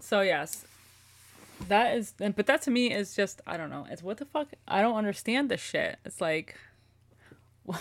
So 0.00 0.22
yes, 0.22 0.64
that 1.68 1.96
is. 1.96 2.14
But 2.18 2.46
that 2.46 2.62
to 2.62 2.70
me 2.72 2.92
is 2.92 3.14
just 3.14 3.40
I 3.46 3.56
don't 3.56 3.70
know. 3.70 3.86
It's 3.90 4.02
what 4.02 4.16
the 4.16 4.24
fuck. 4.24 4.48
I 4.66 4.80
don't 4.82 4.96
understand 4.96 5.50
this 5.50 5.60
shit. 5.60 5.98
It's 6.04 6.20
like. 6.20 6.56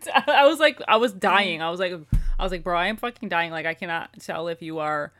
I 0.26 0.46
was 0.46 0.58
like, 0.58 0.80
I 0.88 0.96
was 0.96 1.12
dying. 1.12 1.62
I 1.62 1.70
was 1.70 1.80
like, 1.80 1.92
I 2.38 2.42
was 2.42 2.52
like, 2.52 2.64
bro, 2.64 2.78
I 2.78 2.86
am 2.86 2.96
fucking 2.96 3.28
dying. 3.28 3.50
Like, 3.50 3.66
I 3.66 3.74
cannot 3.74 4.10
tell 4.20 4.48
if 4.48 4.62
you 4.62 4.78
are 4.78 5.12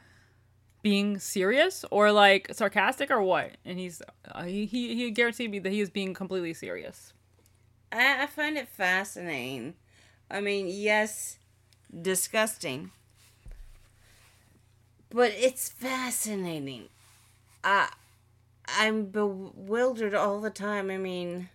being 0.83 1.19
serious 1.19 1.85
or 1.91 2.11
like 2.11 2.49
sarcastic 2.53 3.11
or 3.11 3.23
what. 3.23 3.53
And 3.65 3.79
he's, 3.79 4.03
uh, 4.31 4.45
he, 4.45 4.67
he, 4.67 4.95
he 4.95 5.11
guaranteed 5.11 5.51
me 5.51 5.59
that 5.61 5.71
he 5.71 5.81
is 5.81 5.91
being 5.91 6.15
completely 6.15 6.55
serious. 6.55 7.13
I, 7.93 8.25
I 8.25 8.27
find 8.27 8.57
it 8.57 8.69
fascinating. 8.69 9.75
I 10.31 10.41
mean, 10.41 10.67
yes, 10.69 11.39
disgusting. 12.01 12.91
But 15.11 15.33
it's 15.37 15.69
fascinating. 15.69 16.89
I 17.63 17.91
I'm 18.67 19.07
bewildered 19.07 20.15
all 20.15 20.41
the 20.41 20.51
time. 20.51 20.91
I 20.91 20.97
mean, 20.97 21.49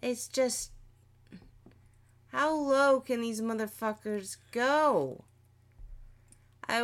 It's 0.00 0.28
just 0.28 0.70
how 2.28 2.54
low 2.54 3.00
can 3.00 3.20
these 3.20 3.40
motherfuckers 3.40 4.36
go? 4.52 5.24
I 6.68 6.82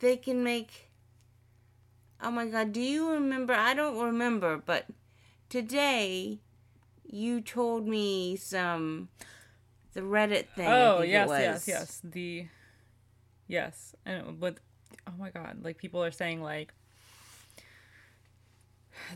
they 0.00 0.16
can 0.16 0.42
make 0.42 0.88
Oh 2.20 2.30
my 2.30 2.46
god, 2.46 2.72
do 2.72 2.80
you 2.80 3.10
remember? 3.10 3.52
I 3.52 3.74
don't 3.74 3.98
remember, 4.02 4.56
but 4.56 4.86
today 5.48 6.40
you 7.06 7.40
told 7.40 7.86
me 7.86 8.36
some 8.36 9.08
the 9.92 10.00
Reddit 10.00 10.48
thing. 10.56 10.68
Oh 10.68 11.02
yes, 11.02 11.28
yes, 11.30 11.68
yes. 11.68 12.00
The 12.02 12.46
yes, 13.46 13.94
and 14.04 14.40
but 14.40 14.58
oh 15.06 15.12
my 15.18 15.30
god, 15.30 15.58
like 15.62 15.78
people 15.78 16.02
are 16.02 16.10
saying 16.10 16.42
like 16.42 16.74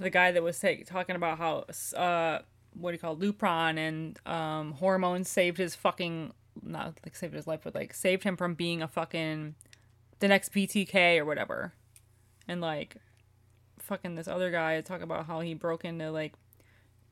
the 0.00 0.10
guy 0.10 0.32
that 0.32 0.42
was 0.42 0.56
say, 0.56 0.82
talking 0.82 1.16
about 1.16 1.38
how 1.38 1.64
uh 1.96 2.40
what 2.74 2.90
do 2.90 2.94
you 2.94 2.98
call 2.98 3.14
it, 3.14 3.20
Lupron 3.20 3.78
and 3.78 4.18
um 4.26 4.72
hormones 4.72 5.28
saved 5.28 5.58
his 5.58 5.74
fucking 5.74 6.32
not 6.62 6.94
like 7.04 7.16
saved 7.16 7.34
his 7.34 7.46
life, 7.46 7.60
but 7.64 7.74
like 7.74 7.94
saved 7.94 8.24
him 8.24 8.36
from 8.36 8.54
being 8.54 8.82
a 8.82 8.88
fucking 8.88 9.54
the 10.20 10.28
next 10.28 10.52
BTK 10.52 11.18
or 11.18 11.24
whatever, 11.24 11.72
and 12.46 12.60
like 12.60 12.96
fucking 13.78 14.14
this 14.14 14.28
other 14.28 14.50
guy 14.50 14.80
talk 14.80 15.02
about 15.02 15.26
how 15.26 15.40
he 15.40 15.54
broke 15.54 15.84
into 15.84 16.10
like 16.10 16.34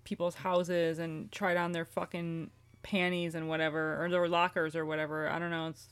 people's 0.05 0.37
houses 0.37 0.99
and 0.99 1.31
tried 1.33 1.57
on 1.57 1.73
their 1.73 1.85
fucking 1.85 2.51
panties 2.83 3.35
and 3.35 3.49
whatever 3.49 4.03
or 4.03 4.09
their 4.09 4.29
lockers 4.29 4.75
or 4.75 4.87
whatever. 4.87 5.29
I 5.29 5.39
don't 5.39 5.51
know. 5.51 5.69
It's 5.69 5.89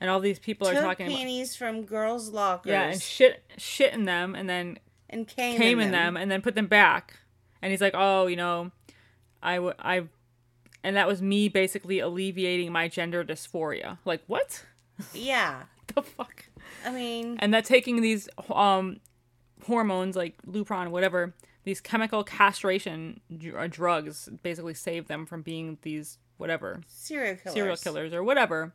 and 0.00 0.08
all 0.08 0.20
these 0.20 0.38
people 0.38 0.68
are 0.68 0.74
Took 0.74 0.82
talking 0.82 1.06
about 1.06 1.18
panties 1.18 1.54
from 1.54 1.82
girls' 1.82 2.30
lockers 2.30 2.70
yeah 2.70 2.90
and 2.90 3.00
shit 3.00 3.42
shit 3.58 3.92
in 3.92 4.04
them 4.04 4.34
and 4.34 4.48
then 4.48 4.78
and 5.10 5.28
came, 5.28 5.56
came 5.58 5.78
in, 5.80 5.86
in 5.86 5.92
them 5.92 6.16
and 6.16 6.30
then 6.30 6.40
put 6.40 6.54
them 6.54 6.66
back. 6.66 7.18
And 7.60 7.70
he's 7.70 7.80
like, 7.82 7.94
"Oh, 7.94 8.26
you 8.26 8.36
know, 8.36 8.70
I 9.42 9.56
w- 9.56 9.74
I 9.78 10.04
and 10.82 10.96
that 10.96 11.06
was 11.06 11.20
me 11.20 11.48
basically 11.48 11.98
alleviating 11.98 12.72
my 12.72 12.88
gender 12.88 13.22
dysphoria." 13.22 13.98
Like, 14.06 14.22
what? 14.26 14.64
Yeah, 15.12 15.64
the 15.94 16.02
fuck? 16.02 16.46
I 16.86 16.90
mean, 16.90 17.36
and 17.40 17.52
that 17.52 17.64
taking 17.66 18.00
these 18.00 18.28
um 18.50 19.00
hormones 19.66 20.16
like 20.16 20.40
Lupron, 20.46 20.88
whatever, 20.88 21.34
these 21.64 21.80
chemical 21.80 22.24
castration 22.24 23.20
dr- 23.36 23.56
uh, 23.56 23.66
drugs 23.68 24.28
basically 24.42 24.74
save 24.74 25.06
them 25.08 25.26
from 25.26 25.42
being 25.42 25.76
these 25.82 26.16
whatever 26.38 26.80
serial 26.86 27.36
killers. 27.36 27.54
serial 27.54 27.76
killers 27.76 28.12
or 28.14 28.22
whatever. 28.24 28.72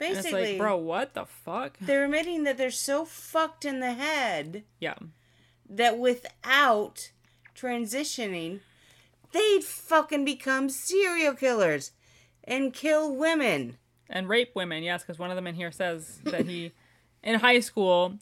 And 0.00 0.14
Basically, 0.16 0.40
it's 0.42 0.50
like, 0.52 0.58
bro, 0.58 0.76
what 0.76 1.14
the 1.14 1.24
fuck? 1.24 1.76
they're 1.80 2.06
admitting 2.06 2.44
that 2.44 2.56
they're 2.58 2.70
so 2.70 3.04
fucked 3.04 3.64
in 3.64 3.78
the 3.80 3.92
head 3.92 4.64
Yeah, 4.80 4.94
that 5.68 5.98
without 5.98 7.10
transitioning, 7.56 8.60
they'd 9.32 9.64
fucking 9.64 10.24
become 10.24 10.68
serial 10.68 11.34
killers 11.34 11.92
and 12.44 12.72
kill 12.72 13.14
women. 13.14 13.78
and 14.08 14.28
rape 14.28 14.54
women. 14.54 14.82
Yes, 14.82 15.02
because 15.02 15.18
one 15.18 15.30
of 15.30 15.36
them 15.36 15.46
in 15.46 15.54
here 15.54 15.72
says 15.72 16.20
that 16.24 16.46
he, 16.46 16.72
in 17.22 17.40
high 17.40 17.60
school, 17.60 18.18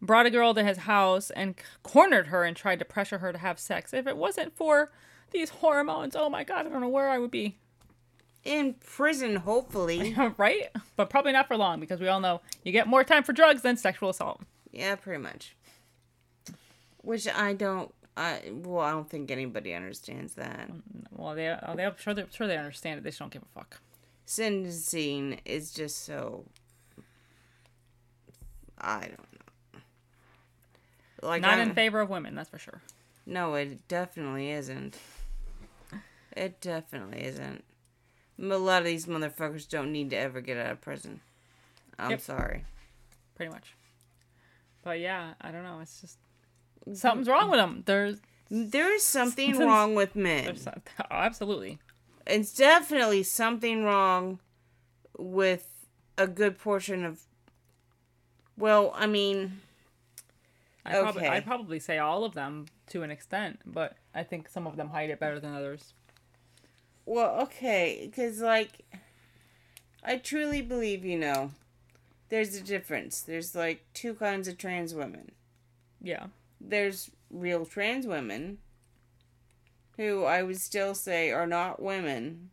brought 0.00 0.26
a 0.26 0.30
girl 0.30 0.54
to 0.54 0.64
his 0.64 0.78
house 0.78 1.30
and 1.30 1.54
cornered 1.82 2.28
her 2.28 2.44
and 2.44 2.56
tried 2.56 2.78
to 2.78 2.84
pressure 2.84 3.18
her 3.18 3.32
to 3.32 3.38
have 3.38 3.58
sex. 3.58 3.92
If 3.92 4.06
it 4.06 4.16
wasn't 4.16 4.56
for 4.56 4.90
these 5.30 5.50
hormones, 5.50 6.16
oh 6.16 6.30
my 6.30 6.42
god, 6.42 6.66
I 6.66 6.70
don't 6.70 6.80
know 6.80 6.88
where 6.88 7.10
I 7.10 7.18
would 7.18 7.30
be. 7.30 7.58
In 8.42 8.74
prison, 8.74 9.36
hopefully. 9.36 10.16
right? 10.38 10.68
But 10.96 11.10
probably 11.10 11.32
not 11.32 11.46
for 11.46 11.56
long 11.58 11.78
because 11.80 12.00
we 12.00 12.08
all 12.08 12.20
know 12.20 12.40
you 12.64 12.72
get 12.72 12.86
more 12.86 13.04
time 13.04 13.22
for 13.22 13.34
drugs 13.34 13.60
than 13.60 13.76
sexual 13.76 14.08
assault. 14.08 14.40
Yeah, 14.72 14.94
pretty 14.96 15.22
much. 15.22 15.54
Which 17.02 17.26
I 17.28 17.52
don't. 17.54 17.92
I 18.16 18.42
well, 18.52 18.80
I 18.84 18.90
don't 18.90 19.08
think 19.08 19.30
anybody 19.30 19.72
understands 19.74 20.34
that. 20.34 20.68
Well, 21.12 21.34
they, 21.34 21.48
uh, 21.48 21.74
they 21.74 21.84
I'm 21.84 21.94
sure 21.98 22.12
they 22.14 22.24
sure 22.30 22.46
they 22.46 22.56
understand 22.58 22.98
it. 22.98 23.04
They 23.04 23.10
just 23.10 23.18
don't 23.18 23.32
give 23.32 23.42
a 23.42 23.58
fuck. 23.58 23.80
Sentencing 24.26 25.40
is 25.44 25.72
just 25.72 26.04
so. 26.04 26.44
I 28.78 29.00
don't 29.00 29.10
know. 29.72 29.80
Like 31.22 31.42
Not 31.42 31.58
I'm- 31.58 31.68
in 31.68 31.74
favor 31.74 32.00
of 32.00 32.08
women, 32.10 32.34
that's 32.34 32.48
for 32.50 32.58
sure. 32.58 32.80
No, 33.26 33.54
it 33.54 33.86
definitely 33.88 34.50
isn't. 34.50 34.98
It 36.36 36.60
definitely 36.60 37.24
isn't. 37.24 37.64
A 38.38 38.42
lot 38.42 38.78
of 38.80 38.86
these 38.86 39.06
motherfuckers 39.06 39.68
don't 39.68 39.92
need 39.92 40.10
to 40.10 40.16
ever 40.16 40.40
get 40.40 40.56
out 40.56 40.72
of 40.72 40.80
prison. 40.80 41.20
I'm 41.98 42.12
Yep. 42.12 42.20
sorry. 42.22 42.64
Pretty 43.34 43.52
much. 43.52 43.74
But 44.82 45.00
yeah, 45.00 45.34
I 45.40 45.50
don't 45.50 45.62
know. 45.64 45.80
It's 45.80 46.00
just 46.00 46.16
something's 46.94 47.28
wrong 47.28 47.50
with 47.50 47.58
them. 47.60 47.82
There's, 47.86 48.20
There 48.50 48.92
is 48.94 49.04
something 49.04 49.58
wrong 49.58 49.94
with 49.94 50.14
men. 50.16 50.56
some- 50.56 50.74
oh, 51.00 51.04
absolutely. 51.10 51.78
It's 52.26 52.54
definitely 52.54 53.22
something 53.22 53.84
wrong 53.84 54.40
with 55.18 55.66
a 56.18 56.26
good 56.26 56.58
portion 56.58 57.04
of. 57.04 57.20
Well, 58.56 58.92
I 58.94 59.06
mean, 59.06 59.60
I 60.84 60.92
probably, 61.00 61.22
Okay. 61.22 61.28
I'd 61.30 61.46
probably 61.46 61.78
say 61.80 61.98
all 61.98 62.24
of 62.24 62.34
them 62.34 62.66
to 62.88 63.02
an 63.02 63.10
extent, 63.10 63.60
but 63.64 63.96
I 64.14 64.22
think 64.22 64.48
some 64.48 64.66
of 64.66 64.76
them 64.76 64.88
hide 64.90 65.10
it 65.10 65.18
better 65.20 65.40
than 65.40 65.54
others. 65.54 65.94
well, 67.06 67.40
okay, 67.42 68.02
because, 68.06 68.40
like, 68.40 68.84
I 70.04 70.16
truly 70.18 70.60
believe, 70.62 71.04
you 71.04 71.18
know, 71.18 71.52
there's 72.28 72.54
a 72.54 72.60
difference. 72.62 73.20
There's, 73.22 73.54
like, 73.54 73.84
two 73.94 74.14
kinds 74.14 74.46
of 74.46 74.58
trans 74.58 74.94
women. 74.94 75.32
Yeah. 76.02 76.26
There's 76.60 77.10
real 77.30 77.64
trans 77.64 78.06
women 78.06 78.58
who 79.96 80.24
I 80.24 80.42
would 80.42 80.60
still 80.60 80.94
say 80.94 81.30
are 81.30 81.46
not 81.46 81.82
women, 81.82 82.50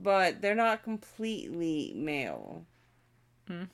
but 0.00 0.40
they're 0.40 0.54
not 0.54 0.82
completely 0.82 1.92
male. 1.96 2.64
Hmm. 3.48 3.64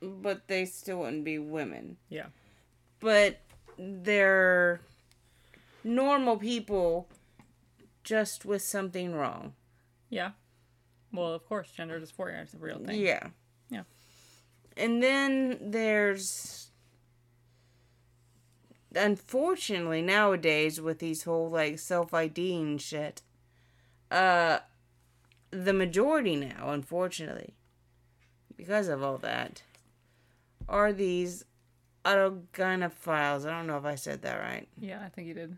But 0.00 0.48
they 0.48 0.64
still 0.64 1.00
wouldn't 1.00 1.24
be 1.24 1.38
women. 1.38 1.98
Yeah. 2.08 2.26
But 3.00 3.40
they're 3.78 4.80
normal 5.84 6.36
people 6.36 7.08
just 8.02 8.44
with 8.44 8.62
something 8.62 9.14
wrong. 9.14 9.54
Yeah. 10.08 10.30
Well, 11.12 11.32
of 11.32 11.46
course, 11.48 11.70
gender 11.70 12.00
dysphoria 12.00 12.42
is 12.44 12.54
a 12.54 12.58
real 12.58 12.78
thing. 12.78 13.00
Yeah. 13.00 13.28
Yeah. 13.68 13.82
And 14.76 15.02
then 15.02 15.58
there's 15.60 16.69
unfortunately 18.94 20.02
nowadays 20.02 20.80
with 20.80 20.98
these 20.98 21.24
whole 21.24 21.48
like 21.48 21.78
self 21.78 22.12
IDing 22.12 22.78
shit, 22.78 23.22
uh 24.10 24.58
the 25.50 25.72
majority 25.72 26.36
now, 26.36 26.70
unfortunately, 26.70 27.54
because 28.56 28.88
of 28.88 29.02
all 29.02 29.18
that, 29.18 29.62
are 30.68 30.92
these 30.92 31.44
autogynephiles. 32.04 33.46
I 33.46 33.50
don't 33.50 33.66
know 33.66 33.76
if 33.76 33.84
I 33.84 33.94
said 33.94 34.22
that 34.22 34.40
right. 34.40 34.68
Yeah, 34.78 35.02
I 35.04 35.08
think 35.08 35.28
you 35.28 35.34
did. 35.34 35.56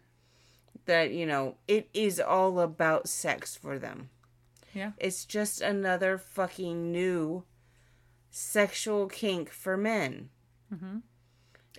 That, 0.87 1.13
you 1.13 1.27
know, 1.27 1.57
it 1.69 1.89
is 1.95 2.19
all 2.19 2.59
about 2.59 3.09
sex 3.09 3.57
for 3.57 3.79
them. 3.79 4.09
Yeah. 4.75 4.93
It's 4.99 5.25
just 5.25 5.61
another 5.61 6.19
fucking 6.19 6.91
new 6.91 7.45
sexual 8.31 9.07
kink 9.07 9.51
for 9.51 9.77
men. 9.77 10.31
Mm-hmm. 10.75 10.99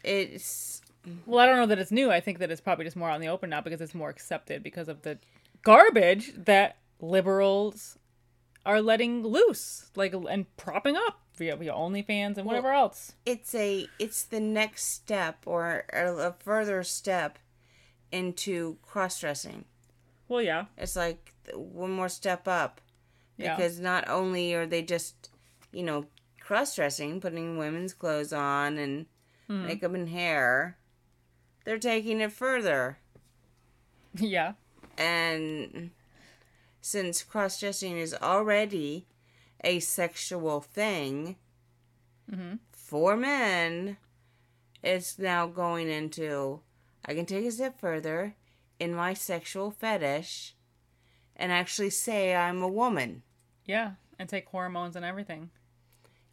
It's 0.03 0.81
Well, 1.25 1.39
I 1.39 1.45
don't 1.45 1.57
know 1.57 1.65
that 1.65 1.79
it's 1.79 1.91
new. 1.91 2.09
I 2.11 2.19
think 2.21 2.39
that 2.39 2.49
it's 2.51 2.61
probably 2.61 2.85
just 2.85 2.95
more 2.95 3.09
out 3.09 3.15
in 3.15 3.21
the 3.21 3.27
open 3.27 3.49
now 3.49 3.61
because 3.61 3.81
it's 3.81 3.93
more 3.95 4.09
accepted 4.09 4.63
because 4.63 4.87
of 4.87 5.01
the 5.01 5.17
garbage 5.63 6.33
that 6.35 6.77
liberals 6.99 7.97
are 8.65 8.81
letting 8.81 9.23
loose, 9.23 9.89
like 9.95 10.13
and 10.29 10.55
propping 10.55 10.95
up 10.95 11.19
via, 11.37 11.55
via 11.57 11.73
OnlyFans 11.73 12.37
and 12.37 12.45
whatever 12.45 12.71
else. 12.71 13.13
it's 13.25 13.53
a 13.55 13.87
it's 13.99 14.23
the 14.23 14.39
next 14.39 14.85
step 14.85 15.39
or 15.45 15.83
a, 15.91 16.13
a 16.15 16.35
further 16.39 16.83
step 16.83 17.37
into 18.11 18.77
cross 18.81 19.19
dressing. 19.19 19.65
Well, 20.27 20.41
yeah, 20.41 20.65
It's 20.77 20.95
like 20.95 21.33
one 21.53 21.91
more 21.91 22.09
step 22.09 22.47
up 22.47 22.79
yeah, 23.37 23.55
because 23.55 23.79
not 23.79 24.07
only 24.07 24.53
are 24.53 24.65
they 24.65 24.81
just 24.81 25.29
you 25.73 25.83
know 25.83 26.05
cross 26.39 26.75
dressing, 26.75 27.19
putting 27.19 27.57
women's 27.57 27.93
clothes 27.93 28.31
on 28.33 28.77
and 28.77 29.05
Hmm. 29.49 29.65
makeup 29.65 29.93
and 29.93 30.07
hair, 30.07 30.77
they're 31.63 31.79
taking 31.79 32.19
it 32.21 32.31
further. 32.31 32.97
yeah, 34.15 34.53
And 34.97 35.91
since 36.81 37.23
cross 37.23 37.59
dressing 37.59 37.97
is 37.97 38.13
already 38.13 39.05
a 39.63 39.79
sexual 39.79 40.61
thing 40.61 41.37
Mm-hmm. 42.31 42.55
for 42.71 43.17
men, 43.17 43.97
it's 44.81 45.19
now 45.19 45.45
going 45.45 45.89
into 45.89 46.61
I 47.05 47.13
can 47.13 47.25
take 47.25 47.45
a 47.45 47.51
step 47.51 47.77
further 47.79 48.35
in 48.79 48.95
my 48.95 49.13
sexual 49.13 49.71
fetish 49.71 50.55
and 51.35 51.51
actually 51.51 51.89
say 51.89 52.33
I'm 52.33 52.61
a 52.63 52.67
woman. 52.67 53.23
yeah, 53.65 53.93
and 54.17 54.29
take 54.29 54.47
hormones 54.47 54.95
and 54.95 55.03
everything. 55.03 55.49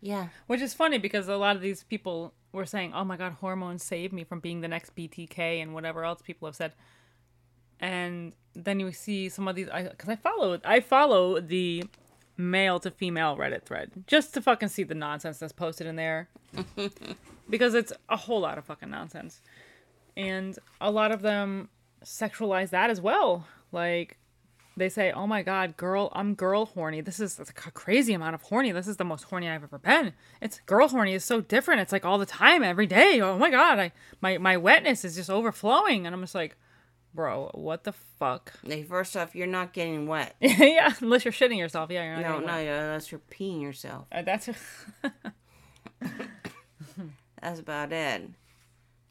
Yeah. 0.01 0.29
Which 0.47 0.61
is 0.61 0.75
funny 0.75 0.99
because 0.99 1.27
a 1.29 1.37
lot 1.37 1.57
of 1.57 1.63
these 1.63 1.83
people 1.83 2.35
were 2.53 2.67
saying, 2.67 2.93
"Oh 2.95 3.05
my 3.05 3.17
God, 3.17 3.33
hormones 3.41 3.83
saved 3.83 4.13
me 4.13 4.25
from 4.25 4.41
being 4.41 4.61
the 4.61 4.69
next 4.69 4.95
BTK 4.95 5.63
and 5.63 5.75
whatever 5.75 6.05
else 6.05 6.23
people 6.23 6.47
have 6.47 6.57
said." 6.57 6.73
And 7.81 8.35
then 8.55 8.81
you 8.81 8.93
see 8.93 9.29
some 9.29 9.49
of 9.49 9.57
these, 9.57 9.67
because 9.67 10.09
I, 10.09 10.17
follow, 10.17 10.61
I 10.65 10.81
follow 10.81 11.41
the 11.41 11.85
male 12.37 12.79
to 12.81 12.91
female 12.91 13.37
Reddit 13.37 13.65
thread 13.65 13.91
just 14.07 14.35
to 14.35 14.43
fucking 14.43 14.69
see 14.69 14.83
the 14.83 14.95
nonsense 14.95 15.39
that's 15.39 15.53
posted 15.53 15.87
in 15.87 15.97
there, 15.97 16.29
because 17.51 17.75
it's 17.75 17.93
a 18.09 18.17
whole 18.17 18.41
lot 18.41 18.59
of 18.59 18.65
fucking 18.65 18.91
nonsense, 18.91 19.41
and 20.17 20.59
a 20.81 20.91
lot 20.91 21.13
of 21.13 21.23
them 21.23 21.69
sexualize 22.05 22.71
that 22.71 22.91
as 22.91 23.01
well, 23.01 23.47
like 23.73 24.17
they 24.77 24.89
say, 24.89 25.13
"Oh 25.13 25.27
my 25.27 25.43
god, 25.43 25.77
girl, 25.77 26.11
I'm 26.13 26.35
girl 26.35 26.67
horny. 26.67 27.01
This 27.01 27.21
is 27.21 27.39
a 27.39 27.45
crazy 27.73 28.13
amount 28.15 28.35
of 28.35 28.43
horny. 28.43 28.73
This 28.73 28.89
is 28.89 28.97
the 28.97 29.05
most 29.05 29.25
horny 29.25 29.49
I've 29.49 29.63
ever 29.63 29.79
been. 29.79 30.13
It's 30.41 30.61
girl 30.61 30.89
horny 30.89 31.15
is 31.15 31.25
so 31.25 31.41
different. 31.41 31.81
It's 31.81 31.93
like 31.93 32.05
all 32.05 32.19
the 32.19 32.27
time, 32.27 32.63
every 32.63 32.87
day. 32.87 33.21
Oh 33.21 33.39
my 33.39 33.51
god, 33.51 33.79
I 33.79 33.93
my 34.21 34.39
my 34.39 34.57
wetness 34.57 35.05
is 35.05 35.17
just 35.17 35.31
overflowing." 35.31 36.07
And 36.07 36.15
I'm 36.15 36.21
just 36.23 36.35
like, 36.35 36.57
"Bro, 37.15 37.51
what 37.55 37.85
the 37.85 37.93
fuck?" 37.93 38.53
Hey, 38.65 38.83
first 38.83 39.17
off, 39.17 39.35
you're 39.35 39.47
not 39.47 39.73
getting 39.73 40.07
wet. 40.07 40.37
yeah, 40.41 40.93
unless 41.01 41.25
you're 41.25 41.33
shitting 41.33 41.59
yourself. 41.59 41.91
Yeah, 41.91 42.05
you're 42.05 42.17
not. 42.17 42.41
No, 42.41 42.47
no, 42.47 42.55
wet. 42.55 42.67
unless 42.67 43.11
you're 43.11 43.23
peeing 43.31 43.61
yourself. 43.63 44.07
Uh, 44.13 44.23
that's 44.23 44.49
That's 47.43 47.61
about 47.61 47.93
it. 47.93 48.29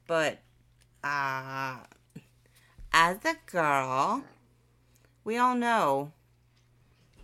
But, 0.08 0.40
uh, 1.04 1.78
as 2.92 3.18
a 3.26 3.36
girl, 3.46 4.24
we 5.24 5.38
all 5.38 5.56
know 5.56 6.12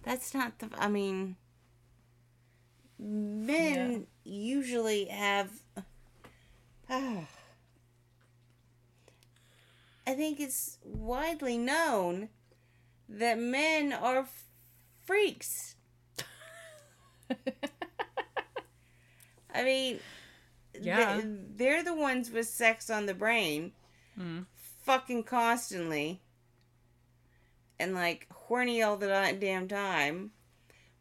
that's 0.04 0.34
not 0.34 0.60
the. 0.60 0.70
I 0.78 0.88
mean, 0.88 1.36
men 3.00 4.08
usually 4.24 5.06
have. 5.06 5.50
I 10.08 10.14
think 10.14 10.40
it's 10.40 10.78
widely 10.84 11.58
known 11.58 12.30
that 13.10 13.40
men 13.40 13.92
are 13.92 14.28
freaks. 15.04 15.76
I 19.54 19.64
mean, 19.64 20.00
Yeah. 20.80 21.22
they, 21.22 21.24
they're 21.56 21.84
the 21.84 21.96
ones 21.96 22.30
with 22.30 22.48
sex 22.48 22.90
on 22.90 23.06
the 23.06 23.14
brain 23.14 23.72
mm-hmm. 24.20 24.42
fucking 24.84 25.24
constantly 25.24 26.22
and 27.80 27.94
like 27.94 28.28
horny 28.32 28.82
all 28.82 28.98
the 28.98 29.08
damn 29.40 29.68
time. 29.68 30.32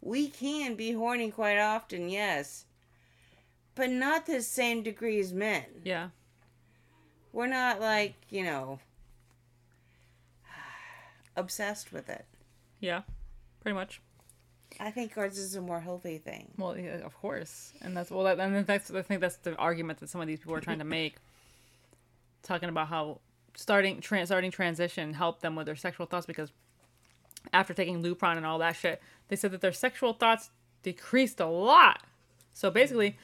We 0.00 0.28
can 0.28 0.74
be 0.74 0.92
horny 0.92 1.30
quite 1.30 1.58
often, 1.58 2.08
yes, 2.10 2.66
but 3.74 3.90
not 3.90 4.26
to 4.26 4.32
the 4.32 4.42
same 4.42 4.82
degree 4.82 5.18
as 5.18 5.32
men. 5.32 5.64
yeah, 5.82 6.10
We're 7.32 7.46
not 7.46 7.80
like, 7.80 8.14
you 8.28 8.44
know, 8.44 8.80
obsessed 11.36 11.92
with 11.92 12.08
it. 12.08 12.26
yeah, 12.80 13.02
pretty 13.60 13.74
much. 13.74 14.00
I 14.80 14.90
think 14.90 15.16
ours 15.16 15.38
is 15.38 15.54
a 15.54 15.60
more 15.60 15.80
healthy 15.80 16.18
thing. 16.18 16.50
Well, 16.58 16.76
yeah, 16.76 16.96
of 16.96 17.14
course, 17.14 17.72
and 17.80 17.96
that's 17.96 18.10
well, 18.10 18.24
that, 18.24 18.40
and 18.40 18.66
that's 18.66 18.90
I 18.90 19.02
think 19.02 19.20
that's 19.20 19.36
the 19.36 19.54
argument 19.56 20.00
that 20.00 20.08
some 20.08 20.20
of 20.20 20.26
these 20.26 20.40
people 20.40 20.54
are 20.54 20.60
trying 20.60 20.80
to 20.80 20.84
make, 21.00 21.16
talking 22.42 22.68
about 22.68 22.88
how 22.88 23.20
starting 23.56 24.00
trans 24.00 24.28
starting 24.28 24.50
transition 24.50 25.14
helped 25.14 25.42
them 25.42 25.54
with 25.54 25.66
their 25.66 25.76
sexual 25.76 26.06
thoughts 26.06 26.26
because 26.26 26.50
after 27.52 27.74
taking 27.74 28.02
Lupron 28.02 28.36
and 28.36 28.46
all 28.46 28.58
that 28.58 28.76
shit, 28.76 29.00
they 29.28 29.36
said 29.36 29.52
that 29.52 29.60
their 29.60 29.72
sexual 29.72 30.12
thoughts 30.12 30.50
decreased 30.82 31.40
a 31.40 31.46
lot. 31.46 32.02
So 32.52 32.70
basically, 32.70 33.16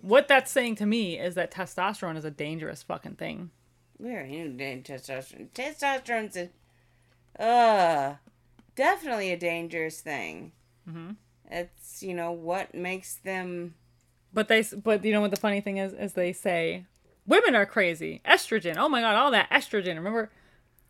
what 0.00 0.28
that's 0.28 0.50
saying 0.50 0.76
to 0.76 0.86
me 0.86 1.18
is 1.18 1.34
that 1.34 1.50
testosterone 1.50 2.16
is 2.16 2.24
a 2.24 2.30
dangerous 2.30 2.82
fucking 2.82 3.16
thing. 3.16 3.50
We 3.98 4.10
already 4.10 4.42
knew 4.42 4.52
da- 4.52 4.82
testosterone. 4.82 5.48
Testosterone's 5.50 6.36
a, 6.36 7.42
uh, 7.42 8.16
definitely 8.74 9.32
a 9.32 9.36
dangerous 9.36 10.00
thing. 10.00 10.52
Mm-hmm. 10.88 11.12
It's 11.50 12.02
you 12.02 12.14
know 12.14 12.32
what 12.32 12.74
makes 12.74 13.16
them. 13.16 13.74
But 14.32 14.48
they, 14.48 14.62
but 14.62 15.04
you 15.04 15.12
know 15.12 15.20
what 15.20 15.30
the 15.30 15.36
funny 15.36 15.60
thing 15.60 15.78
is, 15.78 15.92
is 15.92 16.12
they 16.12 16.32
say 16.32 16.84
women 17.26 17.54
are 17.54 17.66
crazy. 17.66 18.20
Estrogen. 18.24 18.76
Oh 18.76 18.88
my 18.88 19.00
god, 19.00 19.16
all 19.16 19.30
that 19.30 19.50
estrogen. 19.50 19.96
Remember, 19.96 20.30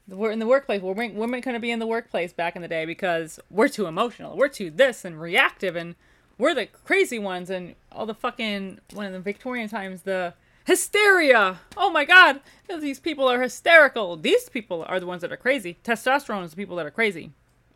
we're 0.08 0.30
in 0.30 0.38
the 0.38 0.46
workplace. 0.46 0.80
We're 0.82 0.92
women 0.94 1.42
couldn't 1.42 1.60
be 1.60 1.70
in 1.70 1.78
the 1.78 1.86
workplace 1.86 2.32
back 2.32 2.56
in 2.56 2.62
the 2.62 2.68
day 2.68 2.84
because 2.84 3.40
we're 3.50 3.68
too 3.68 3.86
emotional. 3.86 4.36
We're 4.36 4.48
too 4.48 4.70
this 4.70 5.04
and 5.04 5.20
reactive, 5.20 5.76
and 5.76 5.94
we're 6.38 6.54
the 6.54 6.66
crazy 6.66 7.18
ones. 7.18 7.50
And 7.50 7.74
all 7.90 8.06
the 8.06 8.14
fucking 8.14 8.80
when 8.92 9.06
in 9.06 9.12
the 9.12 9.20
Victorian 9.20 9.68
times, 9.68 10.02
the 10.02 10.34
hysteria. 10.66 11.60
Oh 11.76 11.90
my 11.90 12.04
god, 12.04 12.40
these 12.80 13.00
people 13.00 13.28
are 13.28 13.40
hysterical. 13.40 14.16
These 14.16 14.48
people 14.48 14.84
are 14.88 15.00
the 15.00 15.06
ones 15.06 15.22
that 15.22 15.32
are 15.32 15.36
crazy. 15.36 15.76
Testosterone 15.84 16.44
is 16.44 16.50
the 16.50 16.56
people 16.56 16.76
that 16.76 16.86
are 16.86 16.90
crazy. 16.90 17.30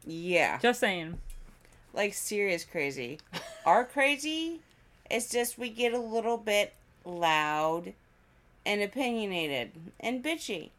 Yeah, 0.07 0.59
Just 0.59 0.81
saying. 0.81 1.19
like 1.93 2.15
serious 2.15 2.65
crazy. 2.65 3.19
Our 3.67 3.85
crazy 3.85 4.61
is 5.11 5.29
just 5.29 5.59
we 5.59 5.69
get 5.71 5.93
a 5.93 5.99
little 5.99 6.37
bit 6.39 6.73
loud 7.05 7.93
and 8.65 8.81
opinionated 8.83 9.73
and 9.99 10.23
bitchy. 10.23 10.71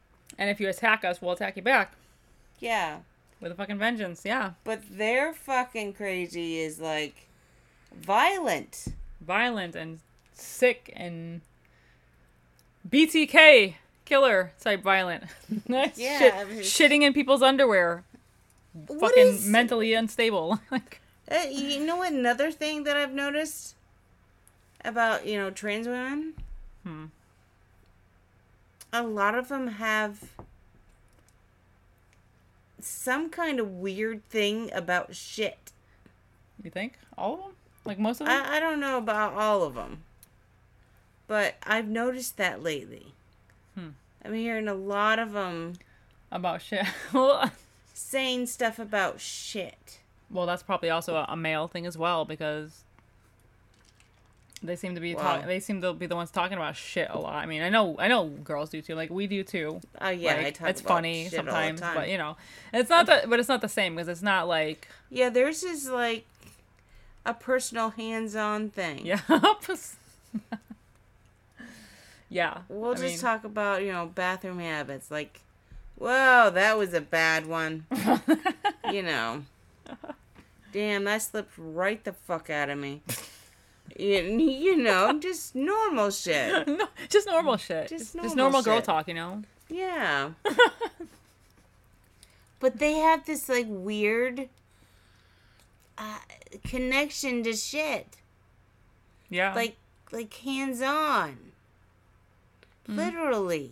And 0.41 0.49
if 0.49 0.60
you 0.60 0.67
attack 0.69 1.06
us, 1.06 1.21
we'll 1.21 1.34
attack 1.34 1.56
you 1.56 1.62
back 1.62 1.93
Yeah, 2.60 3.01
with 3.39 3.51
a 3.51 3.56
fucking 3.56 3.77
vengeance. 3.77 4.23
Yeah. 4.25 4.54
but 4.63 4.82
their 4.89 5.34
fucking 5.34 5.93
crazy 5.93 6.58
is 6.60 6.80
like 6.80 7.27
violent. 7.95 8.88
violent 9.21 9.75
and 9.75 9.99
sick 10.34 10.91
and 10.95 11.41
BTK 12.89 13.75
killer 14.06 14.51
type 14.60 14.82
violent. 14.82 15.25
Yeah, 15.67 15.91
Shit- 16.19 16.34
I 16.34 16.43
mean- 16.45 16.60
shitting 16.62 17.01
in 17.04 17.13
people's 17.13 17.43
underwear. 17.43 18.04
Fucking 18.88 19.27
is- 19.27 19.45
mentally 19.45 19.93
unstable. 19.93 20.60
like 20.71 20.99
Uh, 21.30 21.45
you 21.51 21.86
know 21.86 21.97
what? 21.97 22.12
Another 22.12 22.51
thing 22.51 22.84
that 22.86 22.97
I've 22.97 23.13
noticed 23.13 23.75
about 24.84 25.27
you 25.27 25.38
know 25.38 25.51
trans 25.51 25.88
women. 25.88 26.34
Hmm. 26.84 27.06
A 28.93 29.04
lot 29.04 29.36
of 29.36 29.47
them 29.47 29.67
have 29.67 30.32
some 32.80 33.30
kind 33.30 33.60
of 33.60 33.69
weird 33.69 34.27
thing 34.30 34.69
about 34.73 35.15
shit. 35.15 35.71
you 36.63 36.69
think 36.71 36.93
all 37.17 37.34
of 37.34 37.39
them? 37.41 37.51
Like 37.86 37.99
most 37.99 38.21
of 38.21 38.27
them? 38.27 38.43
I, 38.43 38.58
I 38.58 38.60
don't 38.60 38.80
know 38.80 38.97
about 38.97 39.34
all 39.34 39.63
of 39.63 39.75
them, 39.75 40.04
but 41.27 41.56
I've 41.63 41.88
noticed 41.88 42.38
that 42.38 42.62
lately. 42.62 43.13
Hmm. 43.75 43.89
I'm 44.23 44.34
hearing 44.34 44.67
a 44.67 44.73
lot 44.73 45.19
of 45.19 45.32
them 45.34 45.73
About 46.32 46.62
shit. 46.62 46.86
saying 47.93 48.47
stuff 48.47 48.77
about 48.80 49.19
shit. 49.19 49.99
well, 50.30 50.45
that's 50.45 50.63
probably 50.63 50.89
also 50.89 51.15
a, 51.15 51.25
a 51.30 51.38
male 51.38 51.67
thing 51.67 51.86
as 51.86 51.97
well 51.97 52.25
because 52.25 52.84
they 54.63 54.76
seem 54.76 54.95
to 54.95 55.02
be 55.02 55.15
Wow. 55.15 55.21
talk- 55.38 55.45
they 55.45 55.60
seem 55.60 55.82
to 55.82 55.93
be 55.93 56.06
the 56.06 56.15
ones 56.15 56.30
talking 56.32 56.58
about 56.58 56.76
shit 56.76 57.08
a 57.10 57.17
lot. 57.19 57.36
I 57.36 57.45
mean, 57.45 57.62
I 57.62 57.69
know 57.69 57.95
I 58.00 58.08
know 58.08 58.28
girls 58.28 58.69
do 58.69 58.82
too. 58.82 58.95
Like 58.95 59.10
we 59.10 59.28
do 59.28 59.43
too. 59.43 59.82
Oh 60.00 60.10
yeah, 60.10 60.36
I 60.36 60.43
like, 60.43 60.62
it's 60.62 60.82
funny 60.82 61.24
the 61.30 61.36
sometimes, 61.38 61.80
time. 61.82 61.95
but 61.95 62.10
you 62.10 62.17
know, 62.17 62.38
it's 62.74 62.89
not 62.89 63.06
that. 63.08 63.30
But 63.30 63.39
it's 63.39 63.50
not 63.50 63.62
the 63.62 63.69
same 63.69 63.95
because 63.95 64.08
it's 64.08 64.21
not 64.21 64.47
like 64.47 64.88
Yeah, 65.10 65.30
theirs 65.30 65.63
is 65.63 65.89
like 65.89 66.26
a 67.26 67.34
personal 67.34 67.89
hands-on 67.91 68.69
thing. 68.69 69.06
yeah, 69.06 69.19
yeah. 72.30 72.60
We'll 72.69 72.91
I 72.91 72.95
just 72.95 73.04
mean, 73.04 73.19
talk 73.19 73.43
about, 73.43 73.84
you 73.84 73.91
know, 73.91 74.08
bathroom 74.13 74.60
habits. 74.60 75.12
Like, 75.12 75.41
whoa, 75.97 76.50
that 76.54 76.78
was 76.78 76.93
a 76.93 77.02
bad 77.02 77.45
one. 77.45 77.86
you 78.91 79.04
know. 79.04 79.43
Damn, 80.71 81.04
that 81.04 81.21
slipped 81.21 81.52
right 81.58 82.02
the 82.04 82.13
fuck 82.13 82.50
out 82.50 82.69
of 82.69 82.78
me. 82.80 83.02
you, 83.99 84.77
know, 84.77 85.19
just 85.19 85.56
normal 85.56 86.12
shit. 86.12 86.67
no, 86.80 86.88
just 87.10 87.27
normal 87.27 87.58
shit. 87.58 87.89
Just 87.89 88.13
Just, 88.13 88.15
normal 88.15 88.36
normal 88.36 88.62
girl 88.63 88.82
talk, 88.82 89.08
you 89.08 89.13
know. 89.13 89.43
Yeah. 89.69 90.32
but 92.60 92.80
they 92.80 92.93
have 92.93 93.25
this, 93.25 93.49
like, 93.49 93.67
weird 93.69 94.49
uh, 95.97 96.19
connection 96.63 97.43
to 97.43 97.54
shit. 97.54 98.08
Yeah. 99.30 99.54
like 99.56 99.77
like 100.12 100.34
hands 100.34 100.82
on 100.82 101.38
literally 102.86 103.71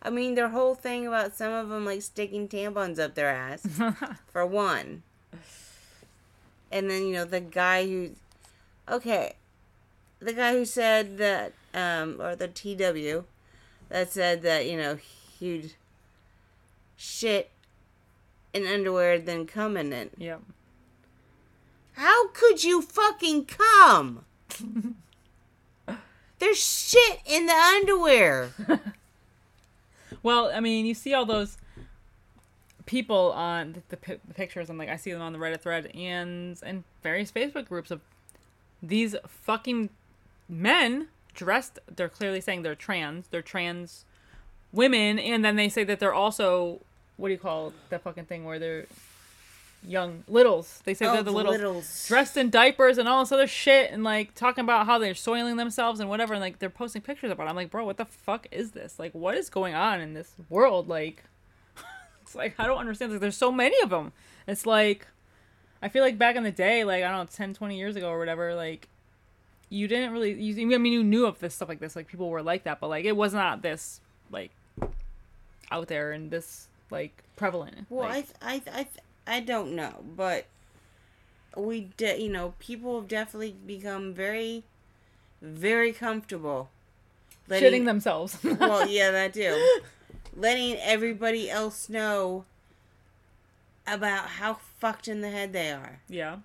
i 0.00 0.08
mean 0.08 0.34
their 0.34 0.48
whole 0.48 0.74
thing 0.74 1.06
about 1.06 1.36
some 1.36 1.52
of 1.52 1.68
them 1.68 1.84
like 1.84 2.00
sticking 2.00 2.48
tampons 2.48 2.98
up 2.98 3.14
their 3.14 3.28
ass 3.28 3.66
for 4.32 4.46
one 4.46 5.02
and 6.72 6.88
then 6.88 7.06
you 7.06 7.12
know 7.12 7.26
the 7.26 7.40
guy 7.40 7.84
who 7.86 8.12
okay 8.88 9.34
the 10.20 10.32
guy 10.32 10.52
who 10.52 10.64
said 10.64 11.18
that 11.18 11.52
um 11.72 12.20
or 12.20 12.34
the 12.36 12.48
tw 12.48 13.24
that 13.88 14.10
said 14.12 14.42
that 14.42 14.66
you 14.66 14.76
know 14.76 14.98
he'd 15.38 15.74
shit 16.96 17.50
in 18.52 18.66
underwear 18.66 19.18
then 19.18 19.46
come 19.46 19.76
in 19.76 19.92
it 19.92 20.12
yeah. 20.16 20.36
how 21.94 22.28
could 22.28 22.62
you 22.64 22.80
fucking 22.82 23.44
come? 23.46 24.24
There's 26.38 26.58
shit 26.58 27.20
in 27.26 27.46
the 27.46 27.52
underwear. 27.52 28.50
Well, 30.24 30.50
I 30.52 30.60
mean, 30.60 30.86
you 30.86 30.94
see 30.94 31.12
all 31.12 31.26
those 31.26 31.58
people 32.86 33.32
on 33.32 33.74
the, 33.74 33.82
the, 33.90 33.96
pi- 33.98 34.20
the 34.26 34.32
pictures, 34.32 34.70
and 34.70 34.78
like 34.78 34.88
I 34.88 34.96
see 34.96 35.12
them 35.12 35.20
on 35.20 35.34
the 35.34 35.38
Reddit 35.38 35.60
thread 35.60 35.94
and 35.94 36.58
and 36.62 36.82
various 37.02 37.30
Facebook 37.30 37.68
groups 37.68 37.90
of 37.90 38.00
these 38.88 39.16
fucking 39.26 39.90
men 40.48 41.08
dressed. 41.34 41.78
They're 41.94 42.08
clearly 42.08 42.40
saying 42.40 42.62
they're 42.62 42.74
trans. 42.74 43.26
They're 43.28 43.42
trans 43.42 44.04
women, 44.72 45.18
and 45.18 45.44
then 45.44 45.56
they 45.56 45.68
say 45.68 45.84
that 45.84 46.00
they're 46.00 46.14
also 46.14 46.80
what 47.16 47.28
do 47.28 47.32
you 47.32 47.38
call 47.38 47.72
that 47.90 48.02
fucking 48.02 48.24
thing 48.24 48.44
where 48.44 48.58
they're 48.58 48.86
young 49.86 50.24
littles. 50.28 50.80
They 50.84 50.94
say 50.94 51.06
Oh, 51.06 51.12
they're 51.12 51.22
the, 51.22 51.30
the 51.30 51.36
littles, 51.36 51.56
littles. 51.56 52.08
dressed 52.08 52.36
in 52.36 52.50
diapers 52.50 52.98
and 52.98 53.08
all 53.08 53.22
this 53.22 53.32
other 53.32 53.46
shit, 53.46 53.90
and 53.92 54.02
like 54.02 54.34
talking 54.34 54.64
about 54.64 54.86
how 54.86 54.98
they're 54.98 55.14
soiling 55.14 55.56
themselves 55.56 56.00
and 56.00 56.08
whatever, 56.08 56.34
and 56.34 56.40
like 56.40 56.58
they're 56.58 56.70
posting 56.70 57.02
pictures 57.02 57.30
about. 57.30 57.46
it. 57.46 57.50
I'm 57.50 57.56
like, 57.56 57.70
bro, 57.70 57.84
what 57.84 57.96
the 57.96 58.04
fuck 58.04 58.46
is 58.50 58.72
this? 58.72 58.98
Like, 58.98 59.12
what 59.14 59.36
is 59.36 59.48
going 59.50 59.74
on 59.74 60.00
in 60.00 60.14
this 60.14 60.32
world? 60.48 60.88
Like, 60.88 61.22
it's 62.22 62.34
like 62.34 62.54
I 62.58 62.66
don't 62.66 62.78
understand. 62.78 63.12
Like, 63.12 63.20
there's 63.20 63.36
so 63.36 63.52
many 63.52 63.80
of 63.82 63.90
them. 63.90 64.12
It's 64.46 64.66
like 64.66 65.06
I 65.84 65.88
feel 65.88 66.02
like 66.02 66.16
back 66.16 66.34
in 66.34 66.44
the 66.44 66.50
day, 66.50 66.82
like 66.82 67.04
I 67.04 67.10
don't 67.10 67.18
know, 67.18 67.28
10, 67.30 67.52
20 67.52 67.76
years 67.76 67.94
ago 67.94 68.08
or 68.08 68.18
whatever, 68.18 68.54
like 68.54 68.88
you 69.68 69.86
didn't 69.86 70.12
really. 70.12 70.32
You, 70.32 70.74
I 70.74 70.78
mean, 70.78 70.94
you 70.94 71.04
knew 71.04 71.26
of 71.26 71.38
this 71.40 71.54
stuff 71.54 71.68
like 71.68 71.78
this, 71.78 71.94
like 71.94 72.06
people 72.06 72.30
were 72.30 72.42
like 72.42 72.64
that, 72.64 72.80
but 72.80 72.88
like 72.88 73.04
it 73.04 73.14
was 73.14 73.34
not 73.34 73.60
this 73.60 74.00
like 74.30 74.50
out 75.70 75.88
there 75.88 76.12
and 76.12 76.30
this 76.30 76.68
like 76.90 77.22
prevalent. 77.36 77.86
Well, 77.90 78.08
like, 78.08 78.26
I, 78.40 78.62
I, 78.66 78.86
I, 79.26 79.36
I 79.36 79.40
don't 79.40 79.74
know, 79.74 80.02
but 80.16 80.46
we, 81.54 81.90
de- 81.98 82.22
you 82.22 82.30
know, 82.30 82.54
people 82.58 82.98
have 82.98 83.08
definitely 83.08 83.54
become 83.66 84.14
very, 84.14 84.64
very 85.42 85.92
comfortable. 85.92 86.70
shitting 87.50 87.84
themselves. 87.84 88.38
Well, 88.42 88.88
yeah, 88.88 89.10
that 89.10 89.34
too. 89.34 89.80
Letting 90.34 90.78
everybody 90.78 91.50
else 91.50 91.90
know 91.90 92.46
about 93.86 94.26
how 94.26 94.54
fucked 94.78 95.08
in 95.08 95.20
the 95.20 95.30
head 95.30 95.52
they 95.52 95.70
are. 95.70 96.00
yeah, 96.08 96.36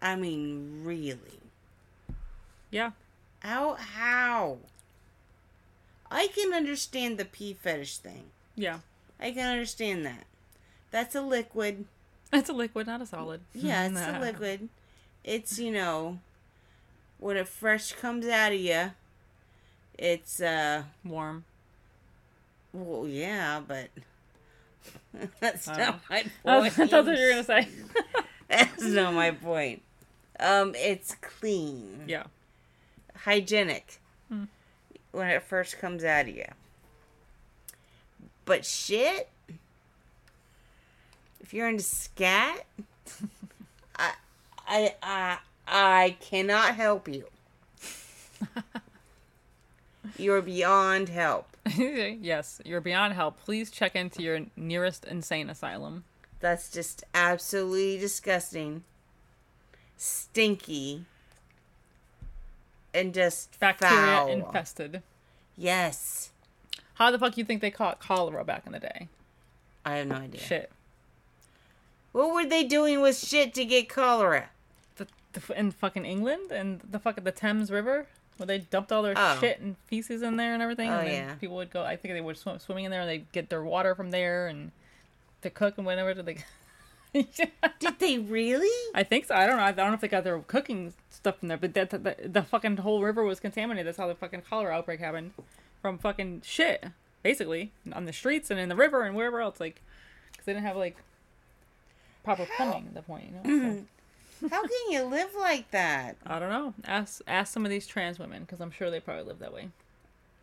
I 0.00 0.16
mean, 0.16 0.82
really. 0.84 1.40
yeah. 2.70 2.90
How? 3.40 3.74
How? 3.74 4.58
I 6.10 6.28
can 6.28 6.52
understand 6.54 7.18
the 7.18 7.24
pee 7.24 7.52
fetish 7.54 7.98
thing. 7.98 8.24
Yeah. 8.56 8.78
I 9.20 9.32
can 9.32 9.50
understand 9.50 10.04
that. 10.06 10.24
That's 10.90 11.14
a 11.14 11.20
liquid. 11.22 11.84
It's 12.32 12.48
a 12.48 12.52
liquid, 12.52 12.86
not 12.86 13.00
a 13.02 13.06
solid. 13.06 13.40
Yeah, 13.54 13.86
it's 13.86 13.98
a 14.00 14.18
liquid. 14.22 14.68
It's, 15.24 15.58
you 15.58 15.72
know, 15.72 16.18
when 17.18 17.36
it 17.36 17.48
fresh 17.48 17.92
comes 17.92 18.26
out 18.26 18.52
of 18.52 18.60
you, 18.60 18.92
it's, 19.98 20.40
uh, 20.40 20.84
Warm. 21.04 21.44
well, 22.72 23.06
yeah, 23.06 23.60
but 23.66 23.88
that's 25.40 25.66
not 25.66 26.00
my 26.10 26.24
That's, 26.44 26.74
point. 26.76 26.90
that's 26.90 27.06
what 27.06 27.18
you're 27.18 27.30
gonna 27.30 27.44
say. 27.44 27.68
That's 28.48 28.82
not 28.82 29.14
my 29.14 29.30
point. 29.30 29.82
Um, 30.38 30.74
it's 30.76 31.14
clean, 31.20 32.04
yeah. 32.06 32.24
hygienic 33.16 33.98
Hmm. 34.28 34.44
when 35.12 35.28
it 35.28 35.42
first 35.42 35.78
comes 35.78 36.04
out 36.04 36.28
of 36.28 36.36
you. 36.36 36.44
But 38.44 38.66
shit, 38.66 39.30
if 41.40 41.54
you're 41.54 41.68
into 41.68 41.82
scat, 41.82 42.64
I, 43.96 44.12
I, 44.68 44.94
I, 45.02 45.38
I 45.66 46.16
cannot 46.20 46.74
help 46.76 47.08
you. 47.08 47.24
You're 50.18 50.42
beyond 50.42 51.08
help. 51.08 51.53
yes, 52.20 52.60
you're 52.64 52.80
beyond 52.80 53.14
help. 53.14 53.38
Please 53.44 53.70
check 53.70 53.94
into 53.96 54.22
your 54.22 54.40
nearest 54.56 55.04
insane 55.04 55.50
asylum. 55.50 56.04
That's 56.40 56.70
just 56.70 57.04
absolutely 57.14 57.98
disgusting, 57.98 58.84
stinky, 59.96 61.04
and 62.92 63.14
just 63.14 63.58
Bacteria 63.58 63.94
foul. 63.94 64.28
infested. 64.28 65.02
Yes, 65.56 66.30
How 66.94 67.10
the 67.10 67.18
fuck 67.18 67.36
you 67.36 67.44
think 67.44 67.60
they 67.60 67.70
caught 67.70 68.00
cholera 68.00 68.44
back 68.44 68.64
in 68.66 68.72
the 68.72 68.80
day? 68.80 69.08
I 69.84 69.96
have 69.96 70.06
no 70.08 70.16
idea. 70.16 70.40
Shit. 70.40 70.70
What 72.12 72.34
were 72.34 72.44
they 72.44 72.64
doing 72.64 73.00
with 73.00 73.18
shit 73.18 73.54
to 73.54 73.64
get 73.64 73.88
cholera? 73.88 74.50
The, 74.96 75.06
the, 75.32 75.58
in 75.58 75.70
fucking 75.72 76.04
England 76.04 76.52
and 76.52 76.80
the 76.88 76.98
fucking 76.98 77.24
the 77.24 77.32
Thames 77.32 77.70
River 77.70 78.06
where 78.36 78.46
they 78.46 78.58
dumped 78.58 78.90
all 78.92 79.02
their 79.02 79.14
Oh. 79.16 79.38
shit 79.40 79.60
and 79.60 79.76
feces 79.86 80.22
in 80.22 80.36
there 80.36 80.54
and 80.54 80.62
everything. 80.62 80.90
Oh, 80.90 80.98
and 80.98 81.08
yeah. 81.08 81.34
people 81.36 81.56
would 81.56 81.70
go. 81.70 81.82
I 81.82 81.96
think 81.96 82.14
they 82.14 82.20
were 82.20 82.34
swim, 82.34 82.58
swimming 82.58 82.84
in 82.84 82.90
there 82.90 83.00
and 83.00 83.08
they'd 83.10 83.30
get 83.32 83.48
their 83.50 83.62
water 83.62 83.94
from 83.94 84.10
there 84.10 84.46
and 84.48 84.72
to 85.42 85.50
cook 85.50 85.76
and 85.76 85.86
whatever. 85.86 86.14
They. 86.14 86.38
Did 87.12 87.98
they 88.00 88.18
really? 88.18 88.90
I 88.94 89.04
think 89.04 89.26
so. 89.26 89.34
I 89.36 89.46
don't 89.46 89.56
know. 89.56 89.62
I 89.62 89.72
don't 89.72 89.88
know 89.88 89.94
if 89.94 90.00
they 90.00 90.08
got 90.08 90.24
their 90.24 90.38
cooking 90.40 90.94
stuff 91.10 91.38
from 91.38 91.48
there, 91.48 91.56
but 91.56 91.74
that 91.74 91.90
the, 91.90 92.16
the 92.24 92.42
fucking 92.42 92.78
whole 92.78 93.02
river 93.02 93.22
was 93.22 93.38
contaminated. 93.38 93.86
That's 93.86 93.98
how 93.98 94.08
the 94.08 94.16
fucking 94.16 94.42
cholera 94.42 94.74
outbreak 94.74 94.98
happened 94.98 95.32
from 95.80 95.98
fucking 95.98 96.42
shit, 96.44 96.86
basically, 97.22 97.70
on 97.92 98.04
the 98.06 98.12
streets 98.12 98.50
and 98.50 98.58
in 98.58 98.68
the 98.68 98.74
river 98.74 99.02
and 99.02 99.14
wherever 99.14 99.40
else. 99.40 99.60
Like, 99.60 99.80
because 100.32 100.44
they 100.46 100.54
didn't 100.54 100.66
have 100.66 100.76
like 100.76 100.96
proper 102.24 102.46
plumbing 102.56 102.86
at 102.88 102.94
the 102.94 103.02
point. 103.02 103.26
You 103.26 103.30
know. 103.32 103.42
So, 103.42 103.48
mm-hmm. 103.48 103.84
How 104.50 104.62
can 104.62 104.90
you 104.90 105.04
live 105.04 105.30
like 105.38 105.70
that? 105.70 106.16
I 106.26 106.38
don't 106.38 106.50
know. 106.50 106.74
Ask 106.86 107.20
ask 107.26 107.52
some 107.52 107.64
of 107.64 107.70
these 107.70 107.86
trans 107.86 108.18
women 108.18 108.42
because 108.42 108.60
I'm 108.60 108.70
sure 108.70 108.90
they 108.90 109.00
probably 109.00 109.24
live 109.24 109.38
that 109.40 109.52
way. 109.52 109.68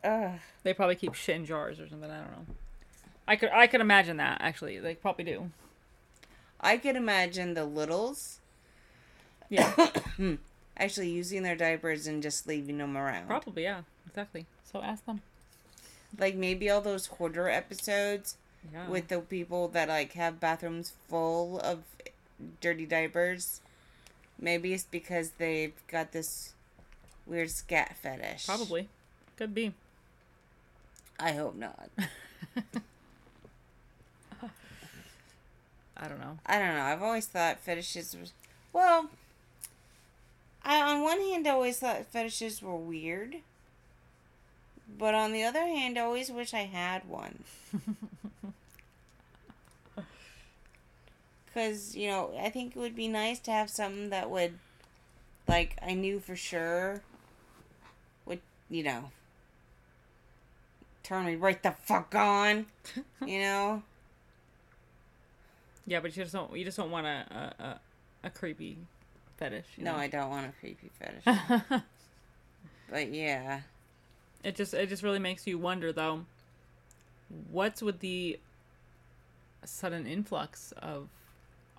Ugh. 0.03 0.39
They 0.63 0.73
probably 0.73 0.95
keep 0.95 1.13
shit 1.13 1.35
in 1.35 1.45
jars 1.45 1.79
or 1.79 1.87
something. 1.87 2.09
I 2.09 2.17
don't 2.19 2.31
know. 2.31 2.45
I 3.27 3.35
could 3.35 3.49
I 3.49 3.67
could 3.67 3.81
imagine 3.81 4.17
that 4.17 4.39
actually. 4.41 4.79
They 4.79 4.95
probably 4.95 5.23
do. 5.25 5.51
I 6.59 6.77
could 6.77 6.95
imagine 6.95 7.53
the 7.53 7.65
littles 7.65 8.39
Yeah, 9.49 9.73
actually 10.77 11.09
using 11.09 11.43
their 11.43 11.55
diapers 11.55 12.07
and 12.07 12.21
just 12.23 12.47
leaving 12.47 12.77
them 12.77 12.95
around. 12.97 13.27
probably 13.27 13.63
yeah, 13.63 13.81
exactly. 14.07 14.45
So 14.71 14.81
ask 14.81 15.05
them. 15.05 15.21
Like 16.17 16.35
maybe 16.35 16.69
all 16.69 16.81
those 16.81 17.05
hoarder 17.07 17.49
episodes 17.49 18.37
Yeah. 18.73 18.87
with 18.87 19.07
the 19.07 19.19
people 19.21 19.67
that 19.69 19.87
like 19.89 20.13
have 20.13 20.39
bathrooms 20.39 20.93
full 21.09 21.59
of 21.59 21.83
dirty 22.59 22.85
diapers. 22.85 23.61
Maybe 24.41 24.73
it's 24.73 24.83
because 24.83 25.31
they've 25.37 25.73
got 25.87 26.11
this 26.11 26.53
weird 27.27 27.51
scat 27.51 27.95
fetish. 28.01 28.47
probably 28.47 28.89
could 29.37 29.53
be. 29.53 29.73
I 31.19 31.33
hope 31.33 31.55
not. 31.55 31.89
I 35.95 36.07
don't 36.07 36.19
know. 36.19 36.39
I 36.47 36.57
don't 36.57 36.75
know. 36.75 36.81
I've 36.81 37.03
always 37.03 37.27
thought 37.27 37.59
fetishes 37.59 38.17
was 38.19 38.33
well. 38.73 39.09
I 40.63 40.81
on 40.81 41.01
one 41.03 41.19
hand 41.19 41.47
I 41.47 41.51
always 41.51 41.77
thought 41.77 42.07
fetishes 42.07 42.61
were 42.61 42.75
weird, 42.75 43.35
but 44.97 45.13
on 45.13 45.31
the 45.31 45.43
other 45.43 45.65
hand, 45.65 45.97
I 45.97 46.01
always 46.01 46.31
wish 46.31 46.53
I 46.53 46.65
had 46.65 47.07
one. 47.07 47.43
Cause 51.53 51.95
you 51.95 52.07
know, 52.07 52.33
I 52.39 52.49
think 52.49 52.75
it 52.75 52.79
would 52.79 52.95
be 52.95 53.07
nice 53.07 53.39
to 53.41 53.51
have 53.51 53.69
something 53.69 54.09
that 54.09 54.29
would, 54.29 54.57
like, 55.47 55.77
I 55.81 55.93
knew 55.93 56.19
for 56.19 56.35
sure, 56.35 57.01
would 58.25 58.41
you 58.69 58.83
know, 58.83 59.11
turn 61.03 61.25
me 61.25 61.35
right 61.35 61.61
the 61.61 61.71
fuck 61.71 62.13
on, 62.15 62.65
you 63.25 63.39
know. 63.39 63.83
Yeah, 65.85 65.99
but 65.99 66.15
you 66.15 66.23
just 66.23 66.33
don't. 66.33 66.55
You 66.55 66.63
just 66.63 66.77
don't 66.77 66.91
want 66.91 67.07
a 67.07 67.25
a, 67.59 67.63
a, 67.63 67.79
a 68.25 68.29
creepy 68.29 68.77
fetish. 69.37 69.65
you 69.77 69.83
No, 69.83 69.93
know? 69.93 69.97
I 69.97 70.07
don't 70.07 70.29
want 70.29 70.47
a 70.47 70.51
creepy 70.59 70.89
fetish. 70.99 71.81
but 72.89 73.11
yeah. 73.11 73.61
It 74.43 74.55
just 74.55 74.73
it 74.73 74.89
just 74.89 75.03
really 75.03 75.19
makes 75.19 75.45
you 75.47 75.57
wonder 75.57 75.91
though. 75.91 76.25
What's 77.51 77.81
with 77.81 77.99
the 77.99 78.39
sudden 79.63 80.07
influx 80.07 80.71
of 80.73 81.07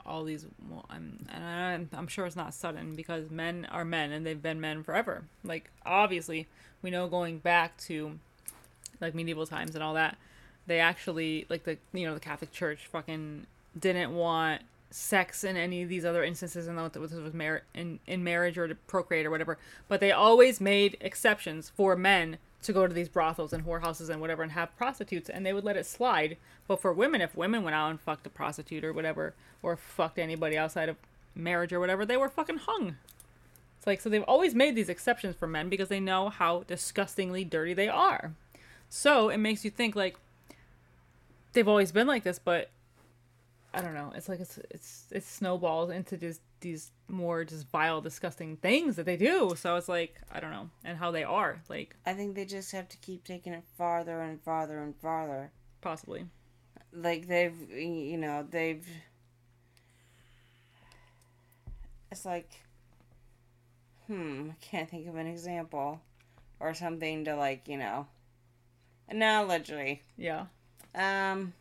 all 0.06 0.24
these? 0.24 0.46
Well, 0.68 0.84
I'm 0.90 1.26
and 1.32 1.88
I'm, 1.92 2.06
sure 2.06 2.26
it's 2.26 2.36
not 2.36 2.54
sudden 2.54 2.94
because 2.94 3.30
men 3.30 3.66
are 3.70 3.84
men 3.84 4.12
and 4.12 4.26
they've 4.26 4.40
been 4.40 4.60
men 4.60 4.82
forever. 4.82 5.24
Like 5.44 5.70
obviously 5.84 6.46
we 6.82 6.90
know 6.90 7.08
going 7.08 7.38
back 7.38 7.76
to 7.82 8.18
like 9.00 9.14
medieval 9.14 9.46
times 9.46 9.74
and 9.74 9.82
all 9.82 9.94
that, 9.94 10.16
they 10.66 10.78
actually 10.78 11.46
like 11.48 11.64
the 11.64 11.78
you 11.92 12.06
know 12.06 12.14
the 12.14 12.20
Catholic 12.20 12.52
Church 12.52 12.86
fucking 12.86 13.46
didn't 13.78 14.14
want 14.14 14.62
sex 14.90 15.42
in 15.42 15.56
any 15.56 15.82
of 15.82 15.88
these 15.88 16.04
other 16.04 16.22
instances 16.22 16.66
and 16.66 16.80
with 16.80 16.96
with, 16.96 17.12
with 17.14 17.34
mar- 17.34 17.62
in 17.74 17.98
in 18.06 18.22
marriage 18.22 18.58
or 18.58 18.68
to 18.68 18.74
procreate 18.74 19.26
or 19.26 19.30
whatever. 19.30 19.58
But 19.88 20.00
they 20.00 20.12
always 20.12 20.60
made 20.60 20.96
exceptions 21.00 21.70
for 21.70 21.96
men 21.96 22.38
to 22.62 22.72
go 22.72 22.87
to 22.87 22.94
these 22.94 23.09
brothels 23.09 23.53
and 23.53 23.66
whorehouses 23.66 24.09
and 24.09 24.20
whatever 24.20 24.42
and 24.42 24.53
have 24.53 24.77
prostitutes 24.77 25.29
and 25.29 25.44
they 25.44 25.53
would 25.53 25.64
let 25.64 25.77
it 25.77 25.87
slide. 25.87 26.37
But 26.68 26.81
for 26.81 26.92
women, 26.92 27.20
if 27.20 27.37
women 27.37 27.64
went 27.64 27.75
out 27.75 27.90
and 27.90 28.01
fucked 28.01 28.27
a 28.27 28.31
prostitute 28.31 28.85
or 28.85 28.92
whatever, 28.92 29.35
or 29.62 29.77
fucked 29.77 30.18
anybody 30.18 30.57
outside 30.57 30.88
of 30.88 30.96
marriage 31.35 31.72
or 31.72 31.81
whatever, 31.81 32.07
they 32.07 32.16
were 32.16 32.29
fucking 32.29 32.59
hung. 32.59 32.96
It's 33.79 33.87
like 33.87 34.01
so 34.01 34.09
they've 34.09 34.22
always 34.22 34.55
made 34.55 34.77
these 34.77 34.88
exceptions 34.88 35.35
for 35.35 35.48
men 35.48 35.68
because 35.68 35.88
they 35.88 36.01
know 36.01 36.29
how 36.29 36.62
disgustingly 36.68 37.44
dirty 37.44 37.75
they 37.75 37.88
are. 37.88 38.33
So 38.88 39.29
it 39.29 39.38
makes 39.38 39.64
you 39.64 39.70
think 39.70 39.96
like 39.96 40.16
they've 41.53 41.66
always 41.66 41.90
been 41.90 42.07
like 42.07 42.22
this, 42.22 42.38
but 42.38 42.70
I 43.75 43.81
don't 43.81 43.94
know. 43.94 44.12
It's 44.14 44.29
like 44.29 44.38
it's 44.38 44.59
it's 44.70 45.07
it 45.11 45.25
snowballs 45.25 45.90
into 45.90 46.16
just 46.16 46.40
these 46.62 46.90
more 47.09 47.44
just 47.44 47.68
vile, 47.68 48.01
disgusting 48.01 48.57
things 48.57 48.96
that 48.96 49.05
they 49.05 49.16
do. 49.16 49.55
So 49.57 49.77
it's 49.77 49.88
like 49.88 50.20
I 50.33 50.40
don't 50.40 50.51
know, 50.51 50.70
and 50.85 50.96
how 50.96 51.11
they 51.11 51.25
are 51.25 51.62
like 51.68 51.94
I 52.07 52.14
think 52.14 52.35
they 52.35 52.44
just 52.46 52.72
have 52.72 52.88
to 52.88 52.96
keep 52.98 53.25
taking 53.25 53.53
it 53.53 53.64
farther 53.77 54.20
and 54.22 54.40
farther 54.42 54.79
and 54.83 54.94
farther. 54.96 55.53
possibly. 55.81 56.25
Like 56.94 57.27
they've, 57.27 57.70
you 57.70 58.18
know, 58.18 58.46
they've. 58.51 58.87
It's 62.11 62.25
like, 62.27 62.51
hmm, 64.07 64.51
I 64.51 64.55
can't 64.61 64.90
think 64.90 65.09
of 65.09 65.16
an 65.16 65.27
example, 65.27 66.01
or 66.61 66.75
something 66.75 67.25
to 67.25 67.35
like, 67.37 67.66
you 67.68 67.79
know, 67.79 68.07
analogy. 69.09 70.03
Yeah. 70.18 70.46
Um, 70.94 71.55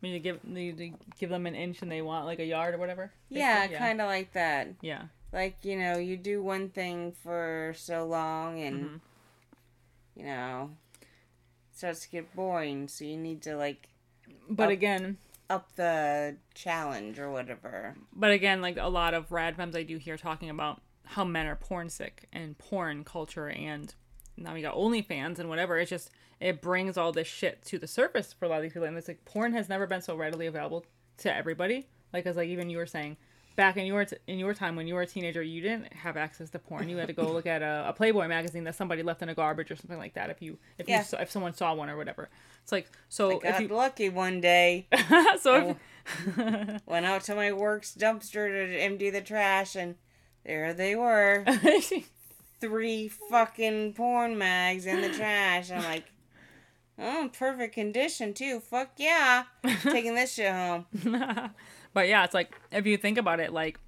I 0.00 0.06
mean, 0.06 0.12
you 0.14 0.20
give 0.20 0.38
you, 0.44 0.94
give 1.18 1.30
them 1.30 1.46
an 1.46 1.54
inch 1.56 1.82
and 1.82 1.90
they 1.90 2.02
want 2.02 2.24
like 2.26 2.38
a 2.38 2.44
yard 2.44 2.74
or 2.74 2.78
whatever. 2.78 3.10
yeah, 3.28 3.62
Basically, 3.62 3.78
kind 3.78 4.00
of 4.00 4.06
like 4.06 4.32
that. 4.34 4.68
Yeah. 4.80 5.02
Like 5.32 5.56
you 5.64 5.76
know, 5.78 5.98
you 5.98 6.16
do 6.16 6.42
one 6.42 6.68
thing 6.70 7.12
for 7.12 7.74
so 7.76 8.04
long, 8.06 8.60
and 8.60 8.84
Mhm. 8.84 9.00
you 10.16 10.24
know, 10.24 10.70
it 11.00 11.76
starts 11.76 12.00
to 12.00 12.08
get 12.10 12.34
boring. 12.34 12.88
So 12.88 13.04
you 13.04 13.16
need 13.16 13.42
to 13.42 13.56
like 13.56 13.88
But 14.50 14.64
Up- 14.64 14.70
again, 14.70 15.18
up 15.50 15.74
the 15.76 16.36
challenge 16.54 17.18
or 17.18 17.30
whatever. 17.30 17.94
but 18.14 18.30
again, 18.30 18.60
like 18.62 18.76
a 18.78 18.88
lot 18.88 19.14
of 19.14 19.30
rad 19.32 19.56
femmes 19.56 19.74
I 19.76 19.82
do 19.82 19.96
hear 19.98 20.16
talking 20.16 20.48
about 20.50 20.80
how 21.04 21.24
men 21.24 21.46
are 21.46 21.56
porn 21.56 21.88
sick 21.90 22.28
and 22.32 22.56
porn 22.58 23.02
culture, 23.04 23.48
and 23.48 23.94
now 24.36 24.54
we 24.54 24.62
got 24.62 24.74
OnlyFans 24.74 25.38
and 25.38 25.48
whatever. 25.48 25.78
It's 25.78 25.90
just 25.90 26.10
it 26.40 26.60
brings 26.62 26.96
all 26.96 27.12
this 27.12 27.26
shit 27.28 27.64
to 27.66 27.78
the 27.78 27.86
surface 27.86 28.32
for 28.32 28.44
a 28.44 28.48
lot 28.48 28.56
of 28.56 28.62
these 28.62 28.72
people, 28.72 28.86
and 28.88 28.96
it's 28.96 29.08
like 29.08 29.24
porn 29.24 29.52
has 29.54 29.68
never 29.68 29.86
been 29.86 30.02
so 30.02 30.14
readily 30.16 30.46
available 30.46 30.84
to 31.18 31.34
everybody. 31.34 31.86
Like, 32.12 32.26
as 32.26 32.36
like 32.36 32.48
even 32.48 32.70
you 32.70 32.78
were 32.78 32.86
saying, 32.86 33.16
back 33.56 33.76
in 33.76 33.84
your 33.86 34.04
t- 34.04 34.16
in 34.28 34.38
your 34.38 34.54
time 34.54 34.76
when 34.76 34.86
you 34.86 34.94
were 34.94 35.02
a 35.02 35.06
teenager, 35.06 35.42
you 35.42 35.60
didn't 35.60 35.92
have 35.92 36.16
access 36.16 36.48
to 36.50 36.58
porn. 36.58 36.88
You 36.88 36.96
had 36.98 37.08
to 37.08 37.12
go 37.12 37.30
look 37.32 37.46
at 37.46 37.60
a, 37.60 37.86
a 37.88 37.92
Playboy 37.92 38.28
magazine 38.28 38.64
that 38.64 38.76
somebody 38.76 39.02
left 39.02 39.20
in 39.20 39.28
a 39.28 39.34
garbage 39.34 39.70
or 39.70 39.76
something 39.76 39.98
like 39.98 40.14
that. 40.14 40.30
If 40.30 40.40
you 40.40 40.58
if 40.78 40.88
Yeah. 40.88 40.98
you 40.98 41.04
saw, 41.04 41.18
if 41.20 41.30
someone 41.30 41.54
saw 41.54 41.74
one 41.74 41.90
or 41.90 41.96
whatever, 41.96 42.28
it's 42.62 42.72
like 42.72 42.88
so 43.08 43.32
I 43.32 43.34
if 43.34 43.42
got 43.42 43.62
you 43.62 43.68
lucky 43.68 44.08
one 44.08 44.40
day. 44.40 44.86
so 45.40 45.70
if, 45.70 45.76
Went 46.86 47.04
out 47.04 47.22
to 47.24 47.34
my 47.34 47.52
work's 47.52 47.94
dumpster 47.94 48.48
to 48.48 48.76
empty 48.80 49.10
the 49.10 49.20
trash, 49.20 49.74
and 49.76 49.96
there 50.46 50.72
they 50.72 50.96
were. 50.96 51.44
Three 52.60 53.08
fucking 53.08 53.92
porn 53.94 54.36
mags 54.38 54.86
in 54.86 55.00
the 55.00 55.10
trash. 55.10 55.70
I'm 55.70 55.84
like, 55.84 56.04
oh, 56.98 57.30
perfect 57.32 57.74
condition, 57.74 58.34
too. 58.34 58.60
Fuck 58.60 58.92
yeah. 58.96 59.44
Taking 59.82 60.14
this 60.14 60.34
shit 60.34 60.52
home. 60.52 60.86
but 61.94 62.08
yeah, 62.08 62.24
it's 62.24 62.34
like 62.34 62.54
if 62.72 62.86
you 62.86 62.96
think 62.96 63.18
about 63.18 63.40
it, 63.40 63.52
like 63.52 63.78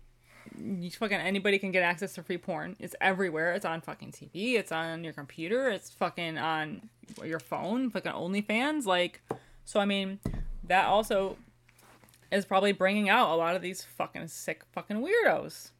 you 0.58 0.90
fucking 0.90 1.18
anybody 1.18 1.58
can 1.58 1.70
get 1.70 1.82
access 1.82 2.14
to 2.14 2.22
free 2.22 2.38
porn. 2.38 2.76
It's 2.78 2.94
everywhere. 3.00 3.52
It's 3.52 3.64
on 3.64 3.80
fucking 3.80 4.12
TV. 4.12 4.54
It's 4.54 4.72
on 4.72 5.04
your 5.04 5.12
computer. 5.12 5.70
It's 5.70 5.90
fucking 5.90 6.38
on 6.38 6.88
your 7.24 7.40
phone. 7.40 7.90
Fucking 7.90 8.12
OnlyFans. 8.12 8.86
Like, 8.86 9.22
so 9.64 9.80
I 9.80 9.84
mean, 9.84 10.18
that 10.64 10.86
also 10.86 11.36
is 12.30 12.44
probably 12.44 12.72
bringing 12.72 13.08
out 13.08 13.30
a 13.30 13.36
lot 13.36 13.56
of 13.56 13.62
these 13.62 13.82
fucking 13.82 14.28
sick 14.28 14.62
fucking 14.72 15.04
weirdos. 15.04 15.70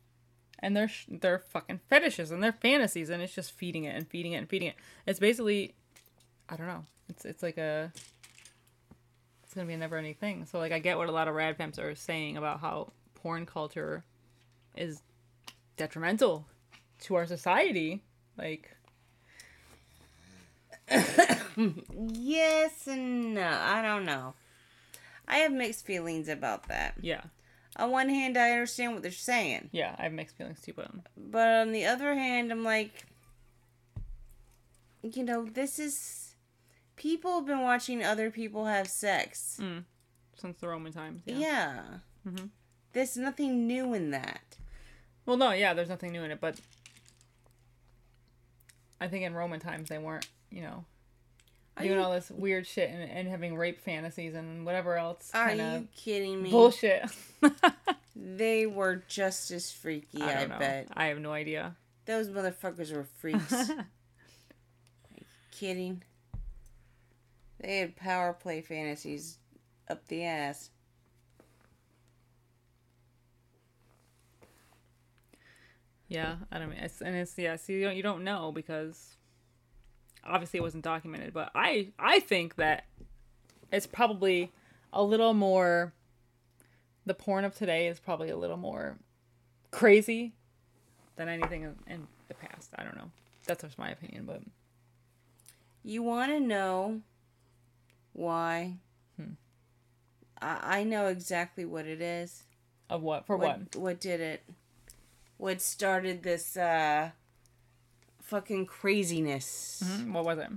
And 0.63 0.77
their 0.77 0.89
sh- 0.89 1.07
their 1.09 1.39
fucking 1.39 1.81
fetishes 1.89 2.31
and 2.31 2.43
their 2.43 2.53
fantasies, 2.53 3.09
and 3.09 3.23
it's 3.23 3.35
just 3.35 3.53
feeding 3.53 3.85
it 3.85 3.97
and 3.97 4.07
feeding 4.07 4.33
it 4.33 4.37
and 4.37 4.49
feeding 4.49 4.69
it. 4.69 4.75
It's 5.07 5.19
basically, 5.19 5.75
I 6.51 6.57
don't 6.57 6.67
know. 6.67 6.85
It's 7.09 7.25
it's 7.25 7.43
like 7.43 7.59
a 7.59 7.93
it's 9.45 9.55
gonna 9.55 9.67
be 9.67 9.75
a 9.75 9.79
never 9.79 9.97
ending 9.97 10.15
thing. 10.15 10.47
So 10.47 10.59
like 10.59 10.73
I 10.73 10.79
get 10.81 10.99
what 10.99 11.09
a 11.09 11.13
lot 11.13 11.29
of 11.29 11.35
rad 11.35 11.57
femmes 11.57 11.79
are 11.79 11.95
saying 11.95 12.37
about 12.37 12.61
how 12.61 12.93
porn 13.15 13.47
culture 13.47 14.05
is 14.77 15.03
detrimental 15.77 16.47
to 17.03 17.15
our 17.15 17.27
society. 17.27 18.03
Like 18.37 18.77
Yes 21.97 22.87
and 22.87 23.35
no. 23.35 23.49
I 23.49 23.81
don't 23.83 24.05
know. 24.05 24.35
I 25.29 25.37
have 25.39 25.53
mixed 25.53 25.87
feelings 25.87 26.29
about 26.29 26.69
that. 26.69 26.95
yeah. 27.01 27.23
On 27.77 27.93
one 27.93 28.09
hand, 28.09 28.37
I 28.37 28.51
understand 28.51 28.95
what 28.95 29.03
they're 29.03 29.13
saying. 29.13 29.69
Yeah, 29.71 29.95
I 29.97 30.03
have 30.03 30.13
mixed 30.13 30.37
feelings 30.37 30.61
too, 30.61 30.73
but 30.75 30.87
um, 30.87 31.03
But 31.17 31.47
on 31.47 31.73
the 31.73 31.87
other 31.87 32.15
hand, 32.15 32.51
I'm 32.51 32.65
like, 32.65 33.07
you 35.03 35.23
know, 35.23 35.45
this 35.45 35.79
is. 35.79 36.20
People 37.01 37.37
have 37.37 37.47
been 37.47 37.63
watching 37.63 38.05
other 38.05 38.31
people 38.31 38.67
have 38.67 38.87
sex. 38.87 39.59
mm, 39.59 39.85
since 40.37 40.59
the 40.61 40.69
Roman 40.69 40.93
times. 40.93 41.23
Yeah. 41.25 41.37
Yeah. 41.39 41.83
Mhm. 42.29 42.51
There's 42.93 43.17
nothing 43.17 43.67
new 43.67 43.95
in 43.95 44.11
that. 44.11 44.59
Well, 45.25 45.39
no, 45.39 45.53
yeah, 45.53 45.73
there's 45.73 45.89
nothing 45.89 46.13
new 46.13 46.23
in 46.25 46.31
it, 46.31 46.41
but 46.43 46.61
I 49.01 49.09
think 49.09 49.25
in 49.25 49.33
Roman 49.33 49.61
times 49.61 49.89
they 49.89 49.97
weren't, 49.99 50.29
you 50.51 50.61
know, 50.61 50.85
Are 51.79 51.85
doing 51.85 51.97
you, 51.97 52.03
all 52.05 52.13
this 52.13 52.31
weird 52.31 52.67
shit 52.67 52.91
and, 52.91 53.11
and 53.11 53.29
having 53.29 53.57
rape 53.57 53.81
fantasies 53.81 54.35
and 54.35 54.67
whatever 54.67 54.97
else 54.99 55.31
are 55.33 55.53
you 55.55 55.89
kidding 55.97 56.43
me? 56.43 56.51
bullshit. 56.51 57.05
They 58.23 58.67
were 58.67 58.97
just 59.09 59.51
as 59.51 59.73
freaky, 59.73 60.21
I 60.21 60.43
I, 60.43 60.47
bet. 60.47 60.89
I 60.93 61.07
have 61.07 61.19
no 61.19 61.33
idea. 61.33 61.77
Those 62.05 62.29
motherfuckers 62.29 62.93
were 62.93 63.05
freaks. 63.19 63.51
Are 63.71 63.87
you 65.17 65.25
kidding? 65.53 66.03
They 67.61 67.79
had 67.79 67.97
power 67.97 68.33
play 68.33 68.61
fantasies 68.63 69.39
up 69.89 70.07
the 70.09 70.25
ass. 70.25 70.71
Yeah, 76.09 76.37
I 76.51 76.59
don't 76.59 76.71
mean, 76.71 76.79
it's, 76.81 77.01
and 77.01 77.15
it's 77.15 77.37
yeah. 77.39 77.57
See, 77.57 77.75
you 77.75 77.85
don't, 77.85 77.97
you 77.97 78.03
don't 78.03 78.25
know 78.25 78.51
because 78.51 79.17
obviously 80.25 80.59
it 80.59 80.63
wasn't 80.63 80.85
documented, 80.85 81.33
but 81.33 81.51
I 81.55 81.89
I 81.99 82.21
think 82.21 82.57
that 82.57 82.87
it's 83.73 83.87
probably 83.87 84.53
a 84.93 85.03
little 85.03 85.35
more. 85.35 85.93
The 87.07 87.15
porn 87.15 87.45
of 87.45 87.55
today 87.57 87.89
is 87.89 87.99
probably 88.01 88.31
a 88.31 88.37
little 88.37 88.57
more 88.57 88.99
crazy 89.71 90.33
than 91.17 91.29
anything 91.29 91.63
in, 91.63 91.77
in 91.87 92.07
the 92.29 92.35
past. 92.35 92.71
I 92.77 92.85
don't 92.85 92.97
know. 92.97 93.11
That's 93.47 93.63
just 93.63 93.79
my 93.79 93.91
opinion, 93.91 94.25
but 94.27 94.43
You 95.83 96.03
want 96.03 96.31
to 96.33 96.41
know 96.41 97.03
why? 98.13 98.75
I, 100.43 100.79
I 100.81 100.85
know 100.85 101.07
exactly 101.09 101.65
what 101.67 101.87
it 101.87 102.01
is. 102.01 102.45
of 102.89 103.03
what 103.03 103.27
for 103.27 103.37
what? 103.37 103.59
what? 103.59 103.77
What 103.77 104.01
did 104.01 104.21
it? 104.21 104.43
What 105.37 105.61
started 105.61 106.23
this 106.23 106.57
uh 106.57 107.11
fucking 108.23 108.67
craziness? 108.67 109.83
Mhm, 109.85 110.13
What 110.13 110.25
was 110.25 110.39
it? 110.39 110.49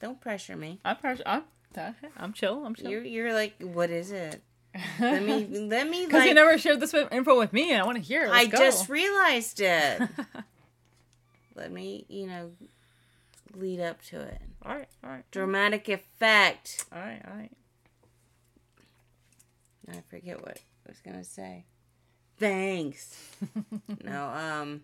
Don't 0.00 0.20
pressure 0.20 0.56
me. 0.56 0.80
I'm 0.84 0.96
pres- 0.96 1.22
I'm 1.26 1.42
I'm 2.16 2.32
chill. 2.32 2.64
I'm 2.64 2.74
chill. 2.74 2.90
You're 2.90 3.04
you're 3.04 3.34
like, 3.34 3.54
what 3.60 3.90
is 3.90 4.10
it? 4.10 4.40
Let 5.00 5.22
me 5.22 5.46
let 5.68 5.88
me 5.90 6.06
Because 6.06 6.20
like. 6.20 6.28
you 6.28 6.34
never 6.34 6.56
shared 6.56 6.80
this 6.80 6.94
info 6.94 7.36
with 7.38 7.52
me, 7.52 7.72
and 7.72 7.82
I 7.82 7.84
want 7.84 7.96
to 7.98 8.02
hear 8.02 8.24
it. 8.24 8.30
I 8.30 8.44
Let's 8.44 8.52
go. 8.52 8.58
just 8.58 8.88
realized 8.88 9.60
it. 9.60 10.00
let 11.56 11.72
me, 11.72 12.04
you 12.08 12.26
know, 12.28 12.52
lead 13.54 13.80
up 13.80 14.02
to 14.02 14.20
it. 14.20 14.40
all 14.64 14.76
right, 14.76 14.88
all 15.04 15.10
right, 15.10 15.24
Dramatic 15.30 15.88
effect. 15.88 16.84
all 16.92 17.00
right, 17.00 17.20
all 17.26 17.36
right. 17.36 17.52
I 19.90 20.02
forget 20.08 20.40
what 20.40 20.58
I 20.86 20.88
was 20.88 21.00
gonna 21.00 21.24
say. 21.24 21.64
Thanks. 22.38 23.16
no, 24.04 24.28
um, 24.28 24.82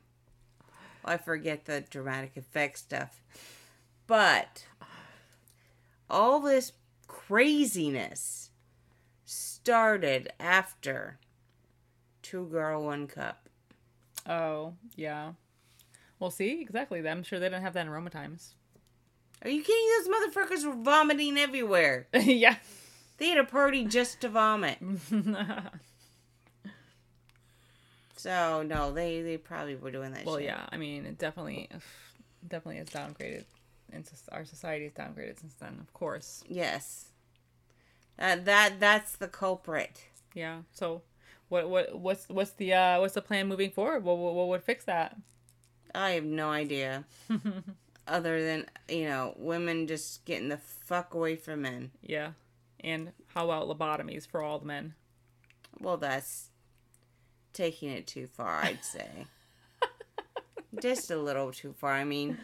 I 1.05 1.17
forget 1.17 1.65
the 1.65 1.83
dramatic 1.89 2.37
effect 2.37 2.79
stuff. 2.79 3.23
But 4.07 4.67
all 6.11 6.41
this 6.41 6.73
craziness 7.07 8.51
started 9.25 10.33
after 10.39 11.19
Two 12.23 12.47
Girl 12.47 12.85
One 12.85 13.07
Cup. 13.07 13.49
Oh 14.29 14.75
yeah. 14.97 15.33
Well, 16.19 16.31
see 16.31 16.61
exactly. 16.61 17.07
I'm 17.07 17.23
sure 17.23 17.39
they 17.39 17.47
didn't 17.47 17.63
have 17.63 17.75
that 17.75 17.87
in 17.87 17.91
Roma 17.91 18.11
times. 18.11 18.55
Are 19.43 19.51
you 19.51 19.63
kidding? 19.63 19.87
Those 19.99 20.09
motherfuckers 20.09 20.67
were 20.67 20.83
vomiting 20.83 21.37
everywhere. 21.37 22.07
yeah. 22.15 22.57
They 23.19 23.29
had 23.29 23.39
a 23.39 23.45
party 23.45 23.85
just 23.85 24.21
to 24.23 24.29
vomit. 24.29 24.79
So 28.17 28.63
no, 28.63 28.93
they 28.93 29.23
they 29.23 29.37
probably 29.37 29.77
were 29.77 29.91
doing 29.91 30.13
that. 30.13 30.25
well, 30.25 30.39
shit. 30.39 30.47
yeah. 30.47 30.67
I 30.73 30.79
mean, 30.79 31.07
it 31.07 31.19
definitely, 31.19 31.69
definitely 32.49 32.81
is 32.81 32.89
downgraded. 32.89 33.45
Into 33.93 34.11
our 34.33 34.45
society 34.45 34.87
is 34.87 34.93
downgraded 34.95 35.39
since 35.39 35.55
then, 35.61 35.79
of 35.81 35.93
course. 35.93 36.43
Yes. 36.49 37.11
That 38.17 38.45
that 38.47 38.81
that's 38.81 39.17
the 39.17 39.29
culprit. 39.29 40.07
Yeah. 40.35 40.63
So, 40.73 41.03
what 41.51 41.69
what 41.69 41.97
what's 42.01 42.29
what's 42.29 42.53
the 42.53 42.73
uh 42.75 43.01
what's 43.01 43.15
the 43.15 43.23
plan 43.23 43.47
moving 43.47 43.71
forward? 43.71 44.03
What 44.03 44.19
what, 44.19 44.35
what 44.35 44.49
would 44.49 44.65
fix 44.65 44.85
that? 44.87 45.17
I 45.97 46.11
have 46.11 46.25
no 46.25 46.51
idea. 46.51 47.05
Other 48.07 48.45
than 48.45 48.67
you 48.89 49.07
know, 49.07 49.35
women 49.37 49.87
just 49.87 50.25
getting 50.25 50.49
the 50.49 50.59
fuck 50.59 51.15
away 51.15 51.35
from 51.37 51.63
men. 51.63 51.91
Yeah. 52.03 52.33
And 52.81 53.13
how 53.29 53.51
about 53.51 53.67
lobotomies 53.69 54.27
for 54.29 54.43
all 54.43 54.59
the 54.61 54.67
men? 54.67 54.95
Well, 55.81 55.97
that's 55.97 56.51
taking 57.53 57.91
it 57.91 58.07
too 58.07 58.27
far, 58.27 58.61
I'd 58.63 58.85
say. 58.85 59.09
just 60.83 61.11
a 61.11 61.17
little 61.17 61.51
too 61.53 61.73
far. 61.73 61.93
I 61.95 62.05
mean, 62.05 62.39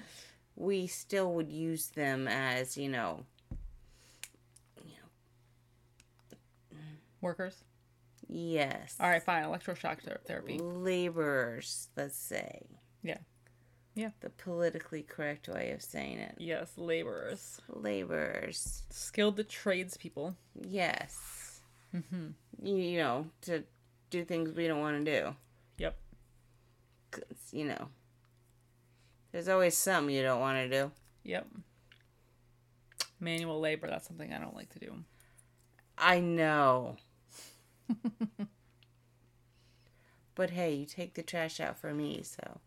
we 0.56 0.86
still 0.86 1.32
would 1.34 1.50
use 1.52 1.88
them 1.88 2.26
as 2.26 2.76
you 2.76 2.88
know, 2.88 3.24
Workers. 7.20 7.62
yes, 8.28 8.96
All 8.98 9.08
right, 9.08 9.22
fine. 9.22 9.44
Electroshock 9.44 9.98
therapy. 10.26 10.58
laborers. 10.58 11.88
Let's 11.96 12.16
say 12.16 12.62
Yeah. 13.04 13.18
Yeah. 13.94 14.10
the 14.20 14.30
politically 14.30 15.02
correct 15.02 15.48
way 15.48 15.70
of 15.72 15.82
saying 15.82 16.18
it. 16.18 16.34
Yes, 16.38 16.72
laborers. 16.76 17.60
Laborers. 17.68 18.82
Skilled 18.90 19.46
tradespeople. 19.48 20.34
Yes. 20.54 21.60
Mm-hmm. 21.94 22.28
You, 22.62 22.74
you 22.76 22.98
know, 22.98 23.26
to 23.42 23.64
do 24.10 24.24
things 24.24 24.52
we 24.54 24.66
don't 24.66 24.80
want 24.80 25.04
to 25.04 25.20
do. 25.22 25.34
Yep. 25.78 25.96
'Cause, 27.10 27.22
you 27.52 27.66
know, 27.66 27.88
there's 29.32 29.48
always 29.48 29.76
something 29.76 30.14
you 30.14 30.22
don't 30.22 30.40
want 30.40 30.56
to 30.58 30.68
do. 30.70 30.90
Yep. 31.24 31.46
Manual 33.20 33.60
labor, 33.60 33.88
that's 33.88 34.06
something 34.08 34.32
I 34.32 34.38
don't 34.38 34.56
like 34.56 34.70
to 34.70 34.78
do. 34.78 35.04
I 35.98 36.18
know. 36.20 36.96
but 40.34 40.50
hey, 40.50 40.74
you 40.74 40.86
take 40.86 41.14
the 41.14 41.22
trash 41.22 41.60
out 41.60 41.78
for 41.78 41.92
me, 41.92 42.22
so 42.22 42.58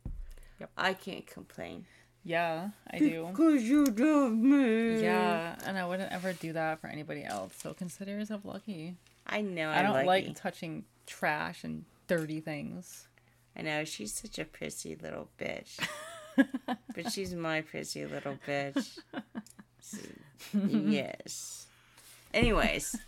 Yep. 0.59 0.69
I 0.77 0.93
can't 0.93 1.25
complain. 1.27 1.85
Yeah, 2.23 2.69
I 2.89 2.97
do. 2.97 3.29
Cause 3.33 3.61
you 3.61 3.85
love 3.85 4.31
me. 4.31 4.99
Yeah, 5.01 5.55
and 5.65 5.77
I 5.77 5.85
wouldn't 5.85 6.11
ever 6.11 6.33
do 6.33 6.53
that 6.53 6.81
for 6.81 6.87
anybody 6.87 7.23
else. 7.23 7.53
So 7.61 7.73
consider 7.73 8.11
yourself 8.13 8.41
lucky. 8.43 8.95
I 9.27 9.41
know. 9.41 9.69
I 9.69 9.79
I'm 9.79 9.85
don't 9.85 9.93
lucky. 9.93 10.07
like 10.27 10.35
touching 10.35 10.85
trash 11.05 11.63
and 11.63 11.85
dirty 12.07 12.39
things. 12.39 13.07
I 13.55 13.61
know 13.61 13.85
she's 13.85 14.13
such 14.13 14.39
a 14.39 14.45
prissy 14.45 14.97
little 15.01 15.29
bitch. 15.39 15.79
but 16.65 17.11
she's 17.11 17.33
my 17.35 17.61
prissy 17.61 18.05
little 18.05 18.37
bitch. 18.47 18.97
So, 19.79 19.97
yes. 20.67 21.67
Anyways. 22.33 22.97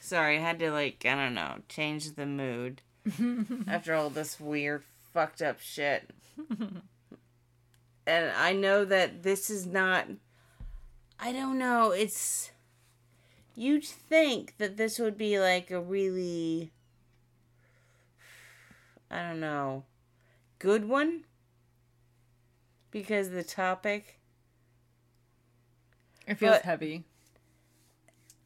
Sorry, 0.00 0.36
I 0.38 0.40
had 0.40 0.58
to 0.60 0.70
like, 0.70 1.04
I 1.04 1.14
don't 1.14 1.34
know, 1.34 1.56
change 1.68 2.12
the 2.12 2.26
mood 2.26 2.82
after 3.68 3.94
all 3.94 4.10
this 4.10 4.38
weird 4.40 4.82
fucked 5.12 5.42
up 5.42 5.60
shit. 5.60 6.10
and 8.06 8.30
I 8.36 8.52
know 8.52 8.84
that 8.84 9.22
this 9.22 9.50
is 9.50 9.66
not 9.66 10.06
I 11.20 11.32
don't 11.32 11.58
know, 11.58 11.90
it's 11.90 12.50
you'd 13.56 13.84
think 13.84 14.54
that 14.58 14.76
this 14.76 14.98
would 14.98 15.18
be 15.18 15.38
like 15.40 15.70
a 15.70 15.80
really 15.80 16.70
I 19.10 19.22
don't 19.22 19.40
know, 19.40 19.84
good 20.58 20.84
one 20.88 21.24
because 22.90 23.30
the 23.30 23.42
topic, 23.42 24.18
It 26.26 26.34
feels 26.36 26.56
But- 26.56 26.62
heavy. 26.62 27.04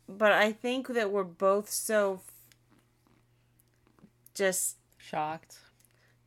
but 0.08 0.32
I 0.32 0.52
think 0.52 0.88
that 0.88 1.10
we're 1.10 1.24
both 1.24 1.68
so 1.70 2.20
just 4.34 4.76
Shocked. 4.98 5.58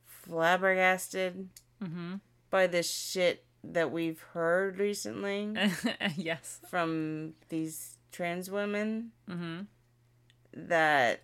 flabbergasted 0.06 1.48
Mm-hmm. 1.82 2.14
by 2.50 2.66
this 2.66 2.90
shit 2.90 3.44
that 3.62 3.90
we've 3.92 4.20
heard 4.32 4.78
recently 4.78 5.54
yes. 6.16 6.60
from 6.70 7.34
these 7.50 7.98
trans 8.12 8.50
women 8.50 9.10
Mm-hmm. 9.28 9.60
that 10.54 11.22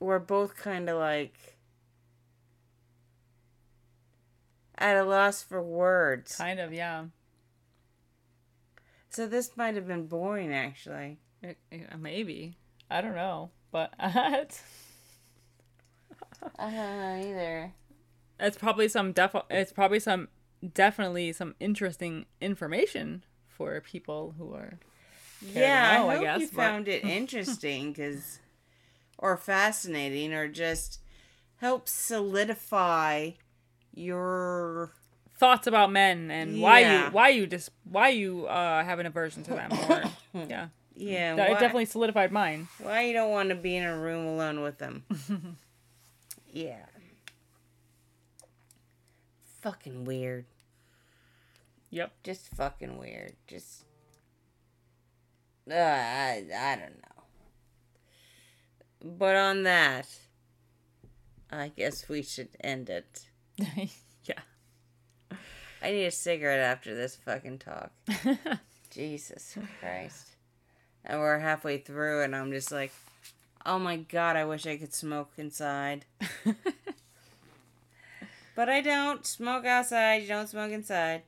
we're 0.00 0.18
both 0.18 0.56
kind 0.56 0.88
of 0.90 0.98
like 0.98 1.56
at 4.76 4.96
a 4.96 5.04
loss 5.04 5.42
for 5.42 5.62
words. 5.62 6.36
Kind 6.36 6.58
of, 6.58 6.72
yeah. 6.72 7.04
So 9.10 9.26
this 9.26 9.56
might 9.56 9.76
have 9.76 9.86
been 9.86 10.06
boring 10.06 10.52
actually. 10.52 11.18
It- 11.42 11.58
it- 11.70 11.98
maybe. 11.98 12.56
I 12.90 13.00
don't 13.00 13.14
know. 13.14 13.50
But 13.70 13.94
I 16.58 16.64
don't 16.70 16.74
know 16.74 17.28
either. 17.30 17.72
it's 18.40 18.56
probably 18.58 18.88
some 18.88 19.12
def 19.12 19.34
it's 19.50 19.72
probably 19.72 20.00
some 20.00 20.28
definitely 20.74 21.32
some 21.32 21.54
interesting 21.60 22.26
information 22.40 23.24
for 23.46 23.80
people 23.80 24.34
who 24.38 24.52
are 24.54 24.78
Yeah, 25.40 25.82
know, 25.98 26.08
I 26.08 26.12
I 26.12 26.14
hope 26.16 26.22
guess, 26.22 26.40
you 26.40 26.46
but- 26.48 26.56
found 26.56 26.88
it 26.88 27.04
interesting, 27.20 27.94
cause, 27.94 28.40
or 29.18 29.36
fascinating, 29.36 30.32
or 30.32 30.48
just 30.48 31.00
helps 31.56 31.92
solidify 31.92 33.30
your. 33.94 34.92
thoughts 35.38 35.66
about 35.66 35.90
men 35.90 36.30
and 36.30 36.60
why 36.60 36.80
you 36.80 37.10
why 37.12 37.28
you 37.28 37.46
just 37.46 37.70
why 37.84 38.08
you 38.08 38.46
uh 38.46 38.84
have 38.84 38.98
an 39.00 39.06
aversion 39.06 39.42
to 39.42 39.50
them 39.50 39.70
or 39.88 40.02
yeah 40.48 40.68
Yeah, 40.94 41.34
that, 41.34 41.48
why, 41.50 41.56
it 41.56 41.60
definitely 41.60 41.86
solidified 41.86 42.30
mine 42.30 42.68
why 42.78 43.02
you 43.02 43.12
don't 43.12 43.30
want 43.30 43.48
to 43.48 43.56
be 43.56 43.76
in 43.76 43.82
a 43.84 43.96
room 43.98 44.24
alone 44.26 44.60
with 44.62 44.78
them. 44.78 45.04
yeah. 46.52 46.84
fucking 49.62 50.04
weird. 50.04 50.44
Yep. 51.90 52.12
Just 52.22 52.48
fucking 52.54 52.98
weird. 52.98 53.34
Just. 53.46 53.84
Uh, 55.70 55.74
I, 55.74 56.44
I 56.56 56.76
don't 56.76 57.00
know. 57.00 57.22
But 59.18 59.36
on 59.36 59.62
that, 59.64 60.08
I 61.50 61.68
guess 61.68 62.08
we 62.08 62.22
should 62.22 62.48
end 62.60 62.88
it. 62.90 63.26
yeah. 64.24 64.40
I 65.82 65.90
need 65.90 66.06
a 66.06 66.10
cigarette 66.10 66.60
after 66.60 66.94
this 66.94 67.16
fucking 67.16 67.58
talk. 67.58 67.90
Jesus 68.90 69.56
Christ. 69.80 70.36
And 71.04 71.18
we're 71.18 71.40
halfway 71.40 71.78
through, 71.78 72.22
and 72.22 72.36
I'm 72.36 72.52
just 72.52 72.70
like, 72.70 72.92
oh 73.66 73.78
my 73.78 73.96
god, 73.96 74.36
I 74.36 74.44
wish 74.44 74.66
I 74.66 74.76
could 74.76 74.94
smoke 74.94 75.32
inside. 75.36 76.04
but 78.54 78.68
I 78.68 78.80
don't. 78.80 79.24
Smoke 79.26 79.64
outside, 79.64 80.22
you 80.22 80.28
don't 80.28 80.48
smoke 80.48 80.72
inside. 80.72 81.22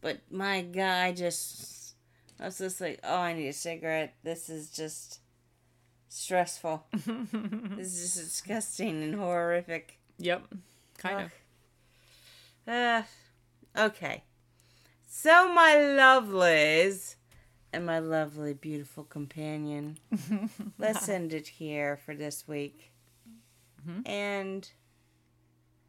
But 0.00 0.20
my 0.30 0.62
god, 0.62 1.02
I 1.02 1.12
just. 1.12 1.94
I 2.40 2.46
was 2.46 2.58
just 2.58 2.80
like, 2.80 2.98
oh, 3.04 3.18
I 3.18 3.34
need 3.34 3.48
a 3.48 3.52
cigarette. 3.52 4.14
This 4.24 4.48
is 4.48 4.70
just 4.70 5.20
stressful. 6.08 6.84
this 6.92 7.86
is 7.86 8.00
just 8.02 8.16
disgusting 8.16 9.02
and 9.02 9.14
horrific. 9.14 9.98
Yep. 10.18 10.42
Kind 10.98 11.16
Ugh. 11.16 11.30
of. 12.66 12.74
Uh, 12.74 13.02
okay. 13.86 14.24
So, 15.08 15.52
my 15.52 15.74
lovelies 15.76 17.16
and 17.72 17.86
my 17.86 17.98
lovely, 17.98 18.52
beautiful 18.52 19.04
companion, 19.04 19.98
let's 20.78 21.08
end 21.08 21.32
it 21.32 21.48
here 21.48 21.96
for 21.96 22.14
this 22.14 22.46
week. 22.46 22.92
Mm-hmm. 23.80 24.06
And 24.06 24.70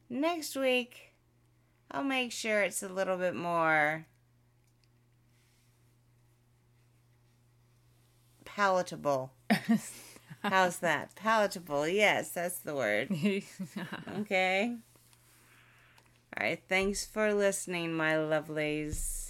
next 0.09 0.55
week, 0.55 1.13
I'll 1.91 2.03
make 2.03 2.31
sure 2.31 2.61
it's 2.61 2.81
a 2.83 2.89
little 2.89 3.17
bit 3.17 3.35
more 3.35 4.05
palatable. 8.45 9.33
How's 10.43 10.79
that? 10.79 11.15
Palatable. 11.15 11.87
Yes, 11.87 12.31
that's 12.31 12.59
the 12.59 12.75
word. 12.75 13.09
Okay. 14.19 14.75
All 16.35 16.43
right. 16.43 16.61
Thanks 16.67 17.05
for 17.05 17.33
listening, 17.33 17.93
my 17.93 18.13
lovelies. 18.13 19.22